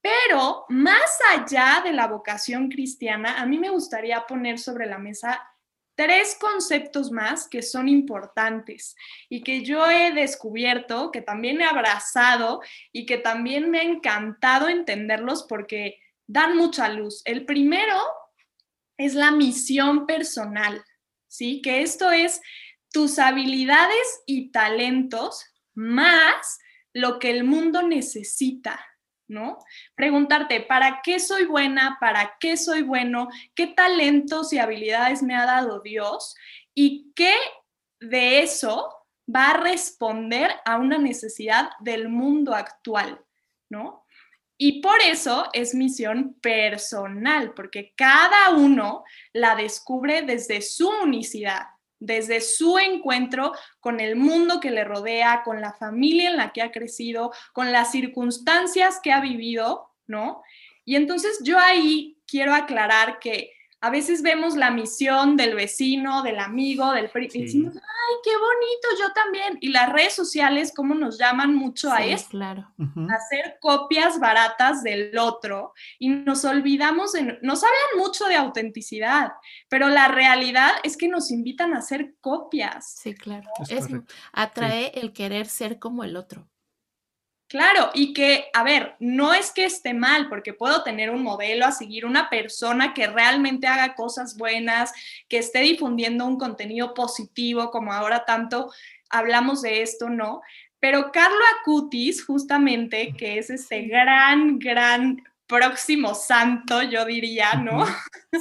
Pero 0.00 0.64
más 0.70 1.18
allá 1.30 1.82
de 1.84 1.92
la 1.92 2.06
vocación 2.06 2.68
cristiana, 2.68 3.40
a 3.40 3.46
mí 3.46 3.58
me 3.58 3.70
gustaría 3.70 4.26
poner 4.26 4.58
sobre 4.58 4.86
la 4.86 4.98
mesa 4.98 5.42
tres 5.94 6.36
conceptos 6.40 7.10
más 7.10 7.48
que 7.48 7.62
son 7.62 7.88
importantes 7.88 8.96
y 9.28 9.42
que 9.42 9.62
yo 9.64 9.88
he 9.90 10.12
descubierto, 10.12 11.10
que 11.10 11.22
también 11.22 11.60
he 11.60 11.64
abrazado 11.64 12.60
y 12.92 13.06
que 13.06 13.18
también 13.18 13.70
me 13.70 13.80
ha 13.80 13.84
encantado 13.84 14.68
entenderlos 14.68 15.44
porque 15.48 16.00
dan 16.26 16.56
mucha 16.56 16.88
luz. 16.88 17.22
El 17.24 17.44
primero 17.44 17.96
es 18.96 19.14
la 19.14 19.30
misión 19.30 20.06
personal, 20.06 20.84
¿sí? 21.28 21.60
Que 21.62 21.82
esto 21.82 22.10
es 22.10 22.40
tus 22.92 23.18
habilidades 23.18 24.22
y 24.26 24.50
talentos 24.50 25.44
más 25.74 26.58
lo 26.92 27.18
que 27.18 27.30
el 27.30 27.44
mundo 27.44 27.82
necesita, 27.82 28.84
Preguntarte, 29.94 30.60
¿para 30.60 31.00
qué 31.02 31.18
soy 31.20 31.44
buena? 31.44 31.98
¿Para 32.00 32.36
qué 32.40 32.56
soy 32.56 32.82
bueno? 32.82 33.28
¿Qué 33.54 33.68
talentos 33.68 34.52
y 34.52 34.58
habilidades 34.58 35.22
me 35.22 35.34
ha 35.34 35.46
dado 35.46 35.80
Dios? 35.80 36.34
¿Y 36.74 37.12
qué 37.14 37.34
de 38.00 38.40
eso 38.40 38.90
va 39.34 39.50
a 39.50 39.56
responder 39.56 40.50
a 40.64 40.76
una 40.76 40.98
necesidad 40.98 41.70
del 41.80 42.08
mundo 42.08 42.54
actual, 42.54 43.20
¿no? 43.70 44.04
Y 44.56 44.80
por 44.80 45.00
eso 45.02 45.48
es 45.52 45.74
misión 45.74 46.34
personal, 46.40 47.54
porque 47.54 47.92
cada 47.96 48.50
uno 48.50 49.04
la 49.32 49.56
descubre 49.56 50.22
desde 50.22 50.62
su 50.62 50.88
unicidad, 50.88 51.66
desde 51.98 52.40
su 52.40 52.78
encuentro 52.78 53.52
con 53.80 54.00
el 54.00 54.16
mundo 54.16 54.60
que 54.60 54.70
le 54.70 54.84
rodea, 54.84 55.42
con 55.44 55.60
la 55.60 55.72
familia 55.72 56.30
en 56.30 56.36
la 56.36 56.52
que 56.52 56.62
ha 56.62 56.72
crecido, 56.72 57.32
con 57.52 57.72
las 57.72 57.90
circunstancias 57.90 59.00
que 59.02 59.12
ha 59.12 59.20
vivido, 59.20 59.90
¿no? 60.06 60.42
Y 60.84 60.96
entonces 60.96 61.40
yo 61.42 61.58
ahí 61.58 62.18
quiero 62.26 62.54
aclarar 62.54 63.18
que 63.18 63.52
a 63.84 63.90
veces 63.90 64.22
vemos 64.22 64.56
la 64.56 64.70
misión 64.70 65.36
del 65.36 65.54
vecino, 65.54 66.22
del 66.22 66.38
amigo, 66.38 66.92
del 66.92 67.10
primo, 67.10 67.28
y 67.34 67.42
decimos, 67.42 67.74
ay, 67.76 68.14
qué 68.24 68.30
bonito, 68.30 68.88
yo 68.98 69.12
también. 69.12 69.58
Y 69.60 69.68
las 69.68 69.92
redes 69.92 70.14
sociales, 70.14 70.72
¿cómo 70.74 70.94
nos 70.94 71.18
llaman 71.18 71.54
mucho 71.54 71.92
a 71.92 72.02
eso? 72.02 72.30
Claro. 72.30 72.72
Hacer 72.78 73.58
copias 73.60 74.18
baratas 74.18 74.82
del 74.82 75.18
otro 75.18 75.74
y 75.98 76.08
nos 76.08 76.46
olvidamos, 76.46 77.12
de, 77.12 77.38
nos 77.42 77.62
hablan 77.62 77.98
mucho 77.98 78.24
de 78.24 78.36
autenticidad, 78.36 79.32
pero 79.68 79.90
la 79.90 80.08
realidad 80.08 80.70
es 80.82 80.96
que 80.96 81.08
nos 81.08 81.30
invitan 81.30 81.74
a 81.74 81.80
hacer 81.80 82.14
copias. 82.22 82.94
Sí, 82.96 83.12
claro. 83.12 83.50
Es, 83.68 83.86
atrae 84.32 84.92
el 84.94 85.12
querer 85.12 85.44
ser 85.44 85.78
como 85.78 86.04
el 86.04 86.16
otro. 86.16 86.48
Claro, 87.54 87.92
y 87.94 88.12
que, 88.14 88.46
a 88.52 88.64
ver, 88.64 88.96
no 88.98 89.32
es 89.32 89.52
que 89.52 89.64
esté 89.64 89.94
mal, 89.94 90.28
porque 90.28 90.52
puedo 90.52 90.82
tener 90.82 91.10
un 91.10 91.22
modelo 91.22 91.66
a 91.66 91.70
seguir, 91.70 92.04
una 92.04 92.28
persona 92.28 92.92
que 92.92 93.06
realmente 93.06 93.68
haga 93.68 93.94
cosas 93.94 94.36
buenas, 94.36 94.92
que 95.28 95.38
esté 95.38 95.60
difundiendo 95.60 96.26
un 96.26 96.36
contenido 96.36 96.94
positivo, 96.94 97.70
como 97.70 97.92
ahora 97.92 98.24
tanto 98.24 98.72
hablamos 99.08 99.62
de 99.62 99.82
esto, 99.82 100.10
¿no? 100.10 100.42
Pero 100.80 101.12
Carlo 101.12 101.38
Acutis, 101.60 102.24
justamente, 102.24 103.14
que 103.16 103.38
es 103.38 103.50
este 103.50 103.82
gran, 103.82 104.58
gran 104.58 105.22
próximo 105.46 106.16
santo, 106.16 106.82
yo 106.82 107.04
diría, 107.04 107.54
¿no? 107.54 107.86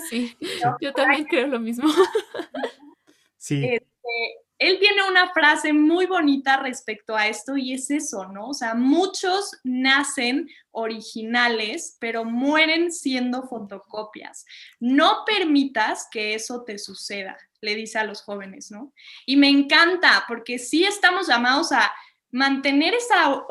Sí, 0.09 0.35
yo 0.81 0.91
también 0.91 1.25
creo 1.25 1.45
lo 1.45 1.59
mismo. 1.59 1.87
Sí. 3.37 3.61
Este, 3.63 4.42
él 4.63 4.79
tiene 4.79 5.03
una 5.03 5.29
frase 5.33 5.73
muy 5.73 6.05
bonita 6.05 6.55
respecto 6.55 7.17
a 7.17 7.27
esto 7.27 7.57
y 7.57 7.73
es 7.73 7.91
eso, 7.91 8.27
¿no? 8.27 8.47
O 8.47 8.53
sea, 8.53 8.75
muchos 8.75 9.59
nacen 9.65 10.49
originales, 10.71 11.97
pero 11.99 12.23
mueren 12.23 12.89
siendo 12.89 13.43
fotocopias. 13.43 14.45
No 14.79 15.25
permitas 15.25 16.07
que 16.09 16.33
eso 16.33 16.63
te 16.63 16.77
suceda, 16.77 17.37
le 17.59 17.75
dice 17.75 17.99
a 17.99 18.05
los 18.05 18.21
jóvenes, 18.21 18.71
¿no? 18.71 18.93
Y 19.25 19.35
me 19.35 19.49
encanta 19.49 20.23
porque 20.29 20.57
sí 20.57 20.85
estamos 20.85 21.27
llamados 21.27 21.73
a 21.73 21.93
mantener 22.31 22.93
esa 22.93 23.43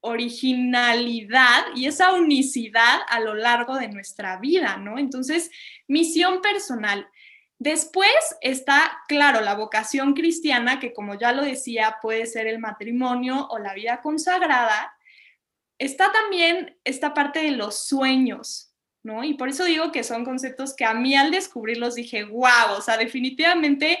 originalidad 0.00 1.64
y 1.74 1.86
esa 1.86 2.12
unicidad 2.12 3.00
a 3.08 3.18
lo 3.18 3.34
largo 3.34 3.74
de 3.76 3.88
nuestra 3.88 4.38
vida, 4.38 4.76
¿no? 4.76 4.96
Entonces, 4.96 5.50
misión 5.88 6.40
personal 6.40 7.08
Después 7.60 8.10
está, 8.40 9.02
claro, 9.06 9.42
la 9.42 9.54
vocación 9.54 10.14
cristiana, 10.14 10.80
que 10.80 10.94
como 10.94 11.18
ya 11.18 11.32
lo 11.32 11.42
decía, 11.42 11.98
puede 12.00 12.24
ser 12.24 12.46
el 12.46 12.58
matrimonio 12.58 13.48
o 13.50 13.58
la 13.58 13.74
vida 13.74 14.00
consagrada. 14.00 14.96
Está 15.78 16.10
también 16.10 16.78
esta 16.84 17.12
parte 17.12 17.40
de 17.40 17.50
los 17.50 17.86
sueños, 17.86 18.72
¿no? 19.02 19.24
Y 19.24 19.34
por 19.34 19.50
eso 19.50 19.64
digo 19.64 19.92
que 19.92 20.04
son 20.04 20.24
conceptos 20.24 20.74
que 20.74 20.86
a 20.86 20.94
mí 20.94 21.14
al 21.14 21.30
descubrirlos 21.30 21.96
dije, 21.96 22.24
wow, 22.24 22.78
o 22.78 22.80
sea, 22.80 22.96
definitivamente 22.96 23.98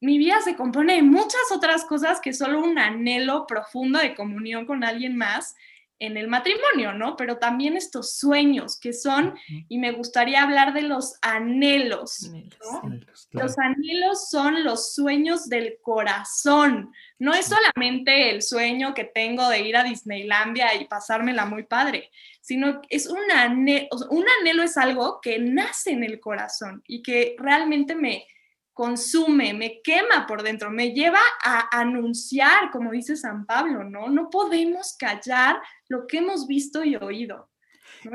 mi 0.00 0.16
vida 0.16 0.40
se 0.42 0.54
compone 0.54 0.94
de 0.94 1.02
muchas 1.02 1.50
otras 1.50 1.84
cosas 1.86 2.20
que 2.20 2.32
solo 2.32 2.60
un 2.60 2.78
anhelo 2.78 3.44
profundo 3.48 3.98
de 3.98 4.14
comunión 4.14 4.66
con 4.66 4.84
alguien 4.84 5.16
más 5.16 5.56
en 5.98 6.16
el 6.16 6.28
matrimonio, 6.28 6.92
¿no? 6.92 7.16
Pero 7.16 7.38
también 7.38 7.76
estos 7.76 8.16
sueños 8.16 8.78
que 8.78 8.92
son, 8.92 9.34
y 9.68 9.78
me 9.78 9.92
gustaría 9.92 10.42
hablar 10.42 10.74
de 10.74 10.82
los 10.82 11.14
anhelos, 11.22 12.30
¿no? 12.62 12.82
Los 13.30 13.58
anhelos 13.58 14.28
son 14.28 14.64
los 14.64 14.94
sueños 14.94 15.48
del 15.48 15.78
corazón, 15.80 16.92
no 17.18 17.32
es 17.32 17.46
solamente 17.46 18.30
el 18.30 18.42
sueño 18.42 18.92
que 18.94 19.04
tengo 19.04 19.48
de 19.48 19.62
ir 19.62 19.76
a 19.76 19.84
Disneylandia 19.84 20.74
y 20.74 20.86
pasármela 20.86 21.46
muy 21.46 21.62
padre, 21.62 22.10
sino 22.40 22.82
es 22.90 23.06
un 23.06 23.30
anhelo, 23.30 23.88
un 24.10 24.24
anhelo 24.40 24.62
es 24.62 24.76
algo 24.76 25.20
que 25.20 25.38
nace 25.38 25.92
en 25.92 26.04
el 26.04 26.20
corazón 26.20 26.82
y 26.86 27.02
que 27.02 27.36
realmente 27.38 27.94
me, 27.94 28.26
consume, 28.74 29.54
me 29.54 29.80
quema 29.82 30.26
por 30.26 30.42
dentro, 30.42 30.70
me 30.70 30.92
lleva 30.92 31.20
a 31.44 31.80
anunciar, 31.80 32.70
como 32.72 32.90
dice 32.90 33.16
San 33.16 33.46
Pablo, 33.46 33.84
¿no? 33.84 34.08
No 34.08 34.28
podemos 34.30 34.96
callar 34.98 35.56
lo 35.88 36.06
que 36.06 36.18
hemos 36.18 36.46
visto 36.48 36.84
y 36.84 36.96
oído. 36.96 37.48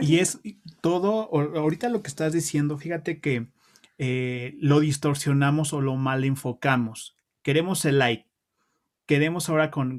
Y 0.02 0.20
es 0.20 0.40
todo, 0.82 1.30
ahorita 1.34 1.90
lo 1.90 2.04
que 2.04 2.10
estás 2.10 2.34
diciendo, 2.34 2.78
fíjate 2.78 3.20
que 3.20 3.48
eh, 3.98 4.56
lo 4.60 4.82
distorsionamos 4.82 5.74
o 5.74 5.82
lo 5.82 5.96
mal 5.96 6.26
enfocamos. 6.26 7.16
Queremos 7.42 7.86
el 7.86 8.00
like. 8.00 8.28
Queremos 9.06 9.50
ahora 9.50 9.72
con, 9.72 9.98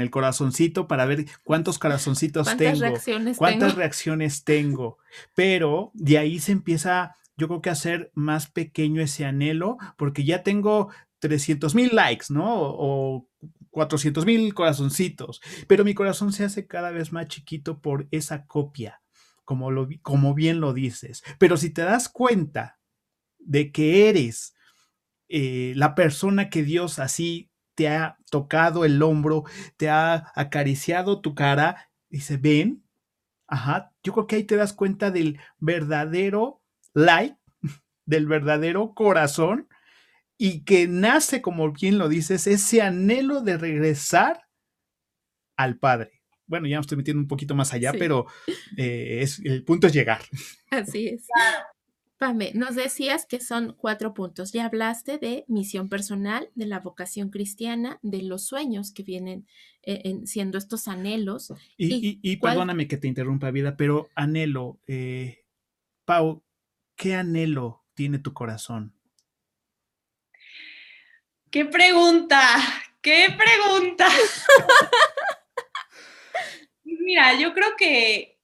el 0.00 0.10
corazoncito 0.10 0.88
para 0.88 1.04
ver 1.04 1.26
cuántos 1.44 1.78
corazoncitos 1.78 2.46
¿Cuántas 2.46 2.66
tengo, 2.66 2.80
reacciones 2.80 3.36
cuántas 3.36 3.74
reacciones 3.74 4.44
tengo. 4.44 4.96
Pero 5.34 5.90
de 5.92 6.16
ahí 6.16 6.38
se 6.38 6.52
empieza 6.52 7.14
yo 7.38 7.46
creo 7.46 7.62
que 7.62 7.70
hacer 7.70 8.10
más 8.14 8.50
pequeño 8.50 9.00
ese 9.00 9.24
anhelo, 9.24 9.78
porque 9.96 10.24
ya 10.24 10.42
tengo 10.42 10.90
300 11.20 11.74
mil 11.74 11.94
likes, 11.94 12.26
¿no? 12.30 12.44
O 12.48 13.28
400 13.70 14.26
mil 14.26 14.52
corazoncitos, 14.54 15.40
pero 15.68 15.84
mi 15.84 15.94
corazón 15.94 16.32
se 16.32 16.44
hace 16.44 16.66
cada 16.66 16.90
vez 16.90 17.12
más 17.12 17.28
chiquito 17.28 17.80
por 17.80 18.08
esa 18.10 18.46
copia, 18.46 19.02
como, 19.44 19.70
lo, 19.70 19.88
como 20.02 20.34
bien 20.34 20.60
lo 20.60 20.74
dices. 20.74 21.22
Pero 21.38 21.56
si 21.56 21.70
te 21.70 21.82
das 21.82 22.08
cuenta 22.08 22.80
de 23.38 23.70
que 23.70 24.08
eres 24.08 24.54
eh, 25.28 25.74
la 25.76 25.94
persona 25.94 26.50
que 26.50 26.64
Dios 26.64 26.98
así 26.98 27.50
te 27.76 27.88
ha 27.88 28.18
tocado 28.30 28.84
el 28.84 29.00
hombro, 29.00 29.44
te 29.76 29.88
ha 29.88 30.32
acariciado 30.34 31.20
tu 31.20 31.36
cara, 31.36 31.92
dice, 32.08 32.36
ven, 32.36 32.82
ajá, 33.46 33.92
yo 34.02 34.12
creo 34.12 34.26
que 34.26 34.36
ahí 34.36 34.44
te 34.44 34.56
das 34.56 34.72
cuenta 34.72 35.12
del 35.12 35.38
verdadero 35.58 36.62
like 36.94 37.36
del 38.06 38.26
verdadero 38.26 38.94
corazón 38.94 39.68
y 40.38 40.64
que 40.64 40.86
nace, 40.86 41.42
como 41.42 41.72
bien 41.72 41.98
lo 41.98 42.08
dices, 42.08 42.46
ese 42.46 42.80
anhelo 42.80 43.40
de 43.42 43.58
regresar 43.58 44.48
al 45.56 45.78
Padre. 45.78 46.22
Bueno, 46.46 46.66
ya 46.66 46.76
me 46.76 46.80
estoy 46.80 46.96
metiendo 46.96 47.20
un 47.20 47.28
poquito 47.28 47.54
más 47.54 47.74
allá, 47.74 47.92
pero 47.92 48.26
eh, 48.76 49.18
es, 49.20 49.40
el 49.44 49.64
punto 49.64 49.88
es 49.88 49.92
llegar. 49.92 50.22
Así 50.70 51.08
es. 51.08 51.26
Pame, 52.18 52.52
nos 52.54 52.74
decías 52.74 53.26
que 53.26 53.38
son 53.38 53.76
cuatro 53.78 54.14
puntos. 54.14 54.52
Ya 54.52 54.64
hablaste 54.64 55.18
de 55.18 55.44
misión 55.46 55.88
personal, 55.88 56.50
de 56.54 56.66
la 56.66 56.80
vocación 56.80 57.30
cristiana, 57.30 58.00
de 58.02 58.22
los 58.22 58.44
sueños 58.46 58.92
que 58.92 59.04
vienen 59.04 59.46
eh, 59.82 60.20
siendo 60.24 60.58
estos 60.58 60.88
anhelos. 60.88 61.52
Y, 61.76 62.36
perdóname 62.38 62.88
que 62.88 62.96
te 62.96 63.06
interrumpa, 63.06 63.50
vida, 63.50 63.76
pero 63.76 64.08
anhelo, 64.16 64.80
eh, 64.86 65.44
Pau, 66.04 66.42
¿qué 66.98 67.14
anhelo 67.14 67.86
tiene 67.94 68.18
tu 68.18 68.34
corazón? 68.34 68.92
¡Qué 71.50 71.64
pregunta! 71.64 72.42
¡Qué 73.00 73.34
pregunta! 73.38 74.08
Mira, 76.84 77.34
yo 77.34 77.54
creo 77.54 77.76
que 77.78 78.38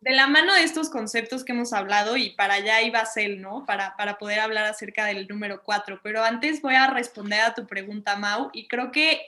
de 0.00 0.12
la 0.12 0.26
mano 0.26 0.54
de 0.54 0.62
estos 0.62 0.88
conceptos 0.88 1.44
que 1.44 1.52
hemos 1.52 1.72
hablado 1.72 2.16
y 2.16 2.30
para 2.30 2.54
allá 2.54 2.82
iba 2.82 2.98
a 2.98 3.06
ser, 3.06 3.38
¿no? 3.38 3.66
Para, 3.66 3.94
para 3.96 4.16
poder 4.16 4.40
hablar 4.40 4.64
acerca 4.64 5.04
del 5.04 5.28
número 5.28 5.62
cuatro. 5.62 6.00
Pero 6.02 6.24
antes 6.24 6.62
voy 6.62 6.74
a 6.74 6.88
responder 6.88 7.42
a 7.42 7.54
tu 7.54 7.66
pregunta, 7.66 8.16
Mau, 8.16 8.50
y 8.54 8.66
creo 8.66 8.90
que, 8.90 9.20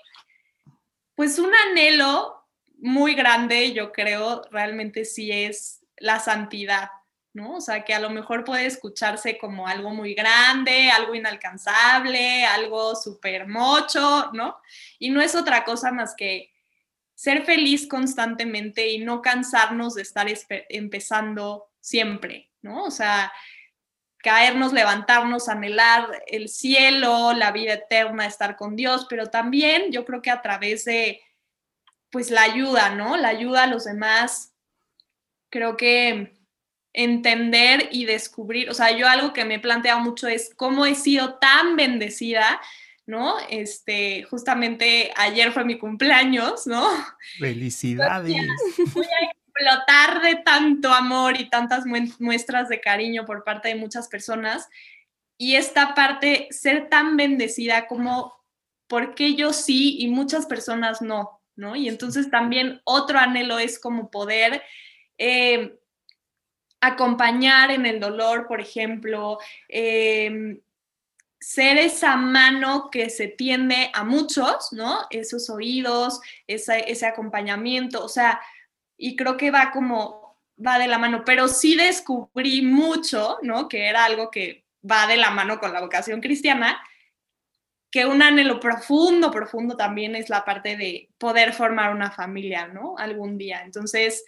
pues 1.14 1.38
un 1.38 1.52
anhelo 1.68 2.48
muy 2.78 3.14
grande, 3.14 3.74
yo 3.74 3.92
creo, 3.92 4.42
realmente 4.50 5.04
sí 5.04 5.30
es 5.30 5.84
la 5.98 6.18
santidad, 6.18 6.88
¿no? 7.32 7.56
O 7.56 7.60
sea, 7.60 7.84
que 7.84 7.94
a 7.94 8.00
lo 8.00 8.10
mejor 8.10 8.44
puede 8.44 8.66
escucharse 8.66 9.38
como 9.38 9.66
algo 9.66 9.90
muy 9.90 10.14
grande, 10.14 10.90
algo 10.90 11.14
inalcanzable, 11.14 12.44
algo 12.44 12.96
súper 12.96 13.46
mocho, 13.46 14.30
¿no? 14.32 14.56
Y 14.98 15.10
no 15.10 15.20
es 15.20 15.34
otra 15.34 15.64
cosa 15.64 15.92
más 15.92 16.14
que 16.16 16.52
ser 17.14 17.44
feliz 17.44 17.86
constantemente 17.86 18.88
y 18.88 18.98
no 18.98 19.22
cansarnos 19.22 19.94
de 19.94 20.02
estar 20.02 20.26
empezando 20.68 21.70
siempre, 21.78 22.50
¿no? 22.62 22.84
O 22.84 22.90
sea, 22.90 23.32
caernos, 24.22 24.72
levantarnos, 24.72 25.48
anhelar 25.48 26.22
el 26.26 26.48
cielo, 26.48 27.32
la 27.32 27.52
vida 27.52 27.74
eterna, 27.74 28.26
estar 28.26 28.56
con 28.56 28.74
Dios, 28.74 29.06
pero 29.08 29.26
también 29.26 29.92
yo 29.92 30.04
creo 30.04 30.22
que 30.22 30.30
a 30.30 30.42
través 30.42 30.84
de, 30.84 31.20
pues, 32.10 32.30
la 32.30 32.42
ayuda, 32.42 32.90
¿no? 32.94 33.16
La 33.16 33.28
ayuda 33.28 33.64
a 33.64 33.68
los 33.68 33.84
demás, 33.84 34.54
creo 35.50 35.76
que 35.76 36.39
entender 36.92 37.88
y 37.92 38.04
descubrir, 38.04 38.68
o 38.70 38.74
sea, 38.74 38.96
yo 38.96 39.08
algo 39.08 39.32
que 39.32 39.44
me 39.44 39.54
he 39.54 39.60
planteado 39.60 40.00
mucho 40.00 40.26
es 40.26 40.52
cómo 40.56 40.86
he 40.86 40.94
sido 40.94 41.34
tan 41.34 41.76
bendecida, 41.76 42.60
¿no? 43.06 43.36
Este, 43.48 44.24
justamente 44.24 45.12
ayer 45.16 45.52
fue 45.52 45.64
mi 45.64 45.78
cumpleaños, 45.78 46.66
¿no? 46.66 46.86
Felicidades. 47.38 48.36
Voy 48.94 49.06
a 49.06 49.30
explotar 49.30 50.22
de 50.22 50.36
tanto 50.36 50.92
amor 50.92 51.40
y 51.40 51.48
tantas 51.48 51.84
muestras 52.18 52.68
de 52.68 52.80
cariño 52.80 53.24
por 53.24 53.44
parte 53.44 53.68
de 53.68 53.76
muchas 53.76 54.08
personas. 54.08 54.68
Y 55.36 55.56
esta 55.56 55.94
parte, 55.94 56.48
ser 56.50 56.88
tan 56.88 57.16
bendecida 57.16 57.86
como, 57.86 58.34
porque 58.88 59.34
yo 59.34 59.52
sí 59.52 59.96
y 60.00 60.08
muchas 60.08 60.46
personas 60.46 61.00
no, 61.00 61.40
¿no? 61.56 61.76
Y 61.76 61.88
entonces 61.88 62.30
también 62.30 62.80
otro 62.84 63.18
anhelo 63.18 63.60
es 63.60 63.78
como 63.78 64.10
poder... 64.10 64.62
Eh, 65.18 65.76
acompañar 66.80 67.70
en 67.70 67.86
el 67.86 68.00
dolor, 68.00 68.46
por 68.46 68.60
ejemplo, 68.60 69.38
em, 69.68 70.60
ser 71.40 71.78
esa 71.78 72.16
mano 72.16 72.90
que 72.90 73.08
se 73.10 73.28
tiende 73.28 73.90
a 73.94 74.04
muchos, 74.04 74.72
¿no? 74.72 75.06
Esos 75.10 75.48
oídos, 75.50 76.20
ese 76.46 77.06
acompañamiento, 77.06 78.04
o 78.04 78.08
sea, 78.08 78.40
y 78.96 79.16
creo 79.16 79.36
que 79.36 79.50
va 79.50 79.70
como, 79.72 80.38
va 80.64 80.78
de 80.78 80.86
la 80.88 80.98
mano, 80.98 81.22
pero 81.24 81.48
sí 81.48 81.74
descubrí 81.76 82.62
mucho, 82.62 83.38
¿no? 83.42 83.68
Que 83.68 83.86
era 83.86 84.04
algo 84.04 84.30
que 84.30 84.66
va 84.88 85.06
de 85.06 85.16
la 85.16 85.30
mano 85.30 85.58
con 85.58 85.72
la 85.72 85.80
vocación 85.80 86.20
cristiana, 86.20 86.78
que 87.90 88.06
un 88.06 88.22
anhelo 88.22 88.60
profundo, 88.60 89.30
profundo 89.30 89.76
también 89.76 90.14
es 90.14 90.28
la 90.28 90.44
parte 90.44 90.76
de 90.76 91.08
poder 91.18 91.52
formar 91.52 91.94
una 91.94 92.10
familia, 92.10 92.68
¿no? 92.68 92.96
Algún 92.98 93.36
día. 93.38 93.62
Entonces, 93.64 94.24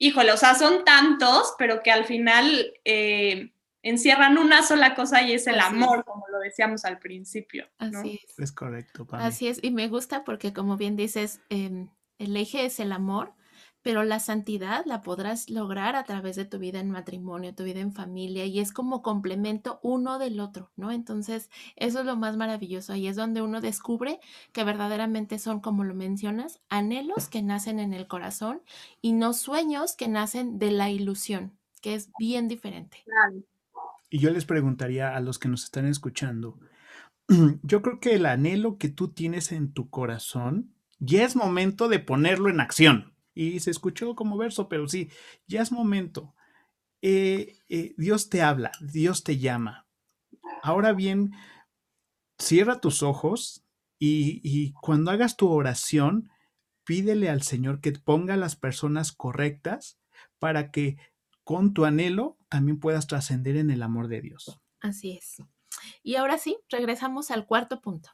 híjole, 0.00 0.32
o 0.32 0.36
sea, 0.36 0.54
son 0.56 0.84
tantos, 0.84 1.54
pero 1.58 1.82
que 1.82 1.92
al 1.92 2.04
final 2.04 2.72
eh, 2.84 3.52
encierran 3.82 4.38
una 4.38 4.62
sola 4.64 4.94
cosa 4.94 5.22
y 5.22 5.34
es 5.34 5.46
el 5.46 5.60
amor, 5.60 6.04
como 6.04 6.26
lo 6.32 6.38
decíamos 6.38 6.84
al 6.84 6.98
principio. 6.98 7.68
Así 7.78 8.18
es. 8.24 8.38
Es 8.38 8.50
correcto. 8.50 9.06
Así 9.12 9.46
es, 9.46 9.62
y 9.62 9.70
me 9.70 9.88
gusta 9.88 10.24
porque 10.24 10.52
como 10.52 10.76
bien 10.76 10.96
dices, 10.96 11.42
em, 11.50 11.90
el 12.18 12.36
eje 12.36 12.64
es 12.64 12.80
el 12.80 12.92
amor, 12.92 13.34
pero 13.82 14.04
la 14.04 14.20
santidad 14.20 14.84
la 14.86 15.00
podrás 15.02 15.48
lograr 15.48 15.96
a 15.96 16.04
través 16.04 16.36
de 16.36 16.44
tu 16.44 16.58
vida 16.58 16.80
en 16.80 16.90
matrimonio, 16.90 17.54
tu 17.54 17.64
vida 17.64 17.80
en 17.80 17.92
familia, 17.92 18.44
y 18.44 18.60
es 18.60 18.72
como 18.72 19.02
complemento 19.02 19.80
uno 19.82 20.18
del 20.18 20.40
otro, 20.40 20.70
¿no? 20.76 20.90
Entonces, 20.90 21.50
eso 21.76 22.00
es 22.00 22.06
lo 22.06 22.16
más 22.16 22.36
maravilloso, 22.36 22.94
y 22.94 23.06
es 23.06 23.16
donde 23.16 23.42
uno 23.42 23.60
descubre 23.60 24.20
que 24.52 24.64
verdaderamente 24.64 25.38
son, 25.38 25.60
como 25.60 25.84
lo 25.84 25.94
mencionas, 25.94 26.60
anhelos 26.68 27.28
que 27.28 27.42
nacen 27.42 27.78
en 27.78 27.94
el 27.94 28.06
corazón 28.06 28.62
y 29.00 29.12
no 29.12 29.32
sueños 29.32 29.96
que 29.96 30.08
nacen 30.08 30.58
de 30.58 30.70
la 30.70 30.90
ilusión, 30.90 31.58
que 31.80 31.94
es 31.94 32.10
bien 32.18 32.48
diferente. 32.48 33.04
Y 34.10 34.18
yo 34.18 34.30
les 34.30 34.44
preguntaría 34.44 35.14
a 35.14 35.20
los 35.20 35.38
que 35.38 35.48
nos 35.48 35.64
están 35.64 35.86
escuchando, 35.86 36.58
yo 37.62 37.80
creo 37.80 38.00
que 38.00 38.14
el 38.14 38.26
anhelo 38.26 38.76
que 38.76 38.88
tú 38.88 39.08
tienes 39.08 39.52
en 39.52 39.72
tu 39.72 39.88
corazón, 39.88 40.74
ya 40.98 41.24
es 41.24 41.36
momento 41.36 41.88
de 41.88 42.00
ponerlo 42.00 42.50
en 42.50 42.60
acción. 42.60 43.14
Y 43.34 43.60
se 43.60 43.70
escuchó 43.70 44.14
como 44.14 44.36
verso, 44.36 44.68
pero 44.68 44.88
sí, 44.88 45.10
ya 45.46 45.62
es 45.62 45.72
momento. 45.72 46.34
Eh, 47.02 47.58
eh, 47.68 47.94
Dios 47.96 48.28
te 48.28 48.42
habla, 48.42 48.72
Dios 48.80 49.24
te 49.24 49.38
llama. 49.38 49.86
Ahora 50.62 50.92
bien, 50.92 51.32
cierra 52.38 52.80
tus 52.80 53.02
ojos 53.02 53.64
y, 53.98 54.40
y 54.42 54.72
cuando 54.72 55.10
hagas 55.10 55.36
tu 55.36 55.48
oración, 55.48 56.30
pídele 56.84 57.30
al 57.30 57.42
Señor 57.42 57.80
que 57.80 57.92
ponga 57.92 58.36
las 58.36 58.56
personas 58.56 59.12
correctas 59.12 59.98
para 60.38 60.70
que 60.70 60.98
con 61.44 61.72
tu 61.72 61.84
anhelo 61.84 62.38
también 62.48 62.78
puedas 62.80 63.06
trascender 63.06 63.56
en 63.56 63.70
el 63.70 63.82
amor 63.82 64.08
de 64.08 64.20
Dios. 64.20 64.60
Así 64.80 65.12
es. 65.16 65.42
Y 66.02 66.16
ahora 66.16 66.38
sí, 66.38 66.58
regresamos 66.68 67.30
al 67.30 67.46
cuarto 67.46 67.80
punto. 67.80 68.10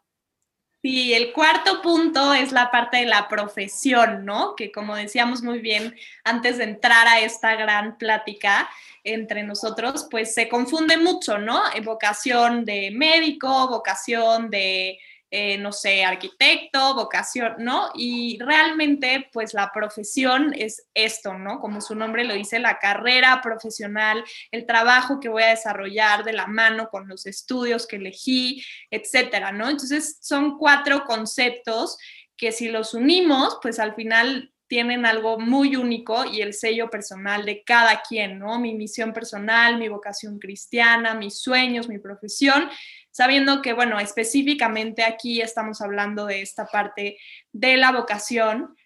Sí, 0.83 1.15
el 1.15 1.33
cuarto 1.33 1.83
punto 1.83 2.33
es 2.33 2.53
la 2.53 2.71
parte 2.71 2.99
de 2.99 3.07
la 3.07 3.29
profesión, 3.29 4.25
¿no? 4.25 4.55
Que 4.55 4.71
como 4.71 4.95
decíamos 4.95 5.43
muy 5.43 5.59
bien 5.59 5.97
antes 6.23 6.59
de 6.59 6.65
entrar 6.65 7.09
a 7.09 7.21
esta 7.21 7.57
gran 7.57 7.99
plática 7.99 8.69
entre 9.03 9.43
nosotros, 9.43 10.07
pues 10.11 10.35
se 10.35 10.49
confunde 10.49 10.97
mucho, 10.97 11.39
¿no? 11.39 11.61
Vocación 11.85 12.65
de 12.65 12.91
médico, 12.93 13.69
vocación 13.69 14.51
de 14.51 14.99
eh, 15.31 15.59
no 15.59 15.73
sé, 15.73 16.05
arquitecto, 16.05 16.95
vocación, 16.95 17.57
¿no? 17.59 17.91
Y 17.95 18.39
realmente, 18.39 19.29
pues 19.33 19.55
la 19.55 19.73
profesión 19.75 20.55
es 20.57 20.87
esto, 20.95 21.35
¿no? 21.35 21.59
Como 21.59 21.81
su 21.81 21.97
nombre 21.97 22.25
lo 22.25 22.35
dice, 22.35 22.61
la 22.61 22.79
carrera 22.79 23.41
profesional, 23.43 24.25
el 24.53 24.67
trabajo 24.67 25.19
que 25.19 25.29
voy 25.29 25.43
a 25.43 25.51
desarrollar 25.51 26.23
de 26.23 26.33
la 26.33 26.47
mano 26.47 26.89
con 26.91 27.09
los 27.09 27.27
estudios 27.27 27.87
que 27.89 27.97
elegí, 27.97 28.65
etcétera, 28.91 29.51
¿no? 29.51 29.69
Entonces, 29.69 30.19
son 30.21 30.59
cuatro 30.59 31.05
conceptos 31.05 31.99
que 32.37 32.53
si 32.53 32.69
los 32.69 32.95
unimos, 32.95 33.59
pues 33.61 33.81
al 33.81 33.95
final 33.95 34.53
tienen 34.69 35.07
algo 35.07 35.39
muy 35.39 35.77
único 35.77 36.25
y 36.25 36.41
el 36.41 36.53
sello 36.53 36.91
personal 36.91 37.45
de 37.45 37.62
cada 37.62 38.03
quien, 38.03 38.39
¿no? 38.39 38.59
Mi 38.59 38.75
misión 38.75 39.12
personal, 39.12 39.79
mi 39.79 39.89
vocación 39.89 40.39
cristiana, 40.39 41.15
mis 41.15 41.41
sueños, 41.41 41.89
mi 41.89 41.99
profesión, 41.99 42.69
sabiendo 43.16 43.62
que, 43.62 43.72
bueno, 43.72 43.98
específicamente 43.98 45.02
aquí 45.02 45.40
estamos 45.40 45.81
hablando 45.81 46.26
de 46.26 46.42
esta 46.42 46.66
parte 46.66 47.16
de 47.50 47.79
la 47.79 47.90
vocación, 47.90 48.76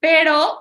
pero 0.00 0.58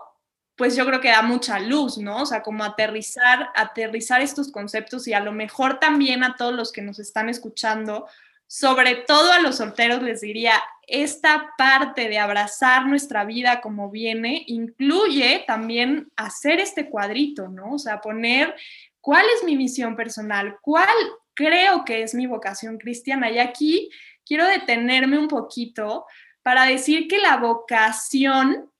pues 0.55 0.75
yo 0.75 0.85
creo 0.85 1.01
que 1.01 1.09
da 1.09 1.23
mucha 1.23 1.59
luz, 1.59 1.97
¿no? 1.97 2.21
O 2.21 2.25
sea, 2.27 2.43
como 2.43 2.63
aterrizar, 2.63 3.49
aterrizar 3.55 4.21
estos 4.21 4.51
conceptos 4.51 5.07
y 5.07 5.13
a 5.13 5.21
lo 5.21 5.31
mejor 5.31 5.79
también 5.79 6.23
a 6.23 6.35
todos 6.35 6.53
los 6.53 6.71
que 6.71 6.83
nos 6.83 6.99
están 6.99 7.27
escuchando, 7.27 8.07
sobre 8.45 8.93
todo 8.93 9.31
a 9.31 9.39
los 9.39 9.55
solteros 9.55 10.03
les 10.03 10.21
diría, 10.21 10.61
esta 10.85 11.55
parte 11.57 12.07
de 12.07 12.19
abrazar 12.19 12.85
nuestra 12.85 13.25
vida 13.25 13.59
como 13.59 13.89
viene 13.89 14.43
incluye 14.45 15.43
también 15.47 16.11
hacer 16.15 16.59
este 16.59 16.91
cuadrito, 16.91 17.47
¿no? 17.47 17.71
O 17.73 17.79
sea, 17.79 18.01
poner 18.01 18.55
cuál 19.01 19.25
es 19.35 19.43
mi 19.43 19.57
misión 19.57 19.95
personal, 19.95 20.59
cuál 20.61 20.95
creo 21.35 21.85
que 21.85 22.01
es 22.01 22.15
mi 22.15 22.25
vocación 22.25 22.77
cristiana. 22.77 23.29
Y 23.29 23.39
aquí 23.39 23.89
quiero 24.25 24.47
detenerme 24.47 25.17
un 25.19 25.27
poquito 25.27 26.05
para 26.41 26.65
decir 26.65 27.07
que 27.07 27.19
la 27.19 27.37
vocación 27.37 28.71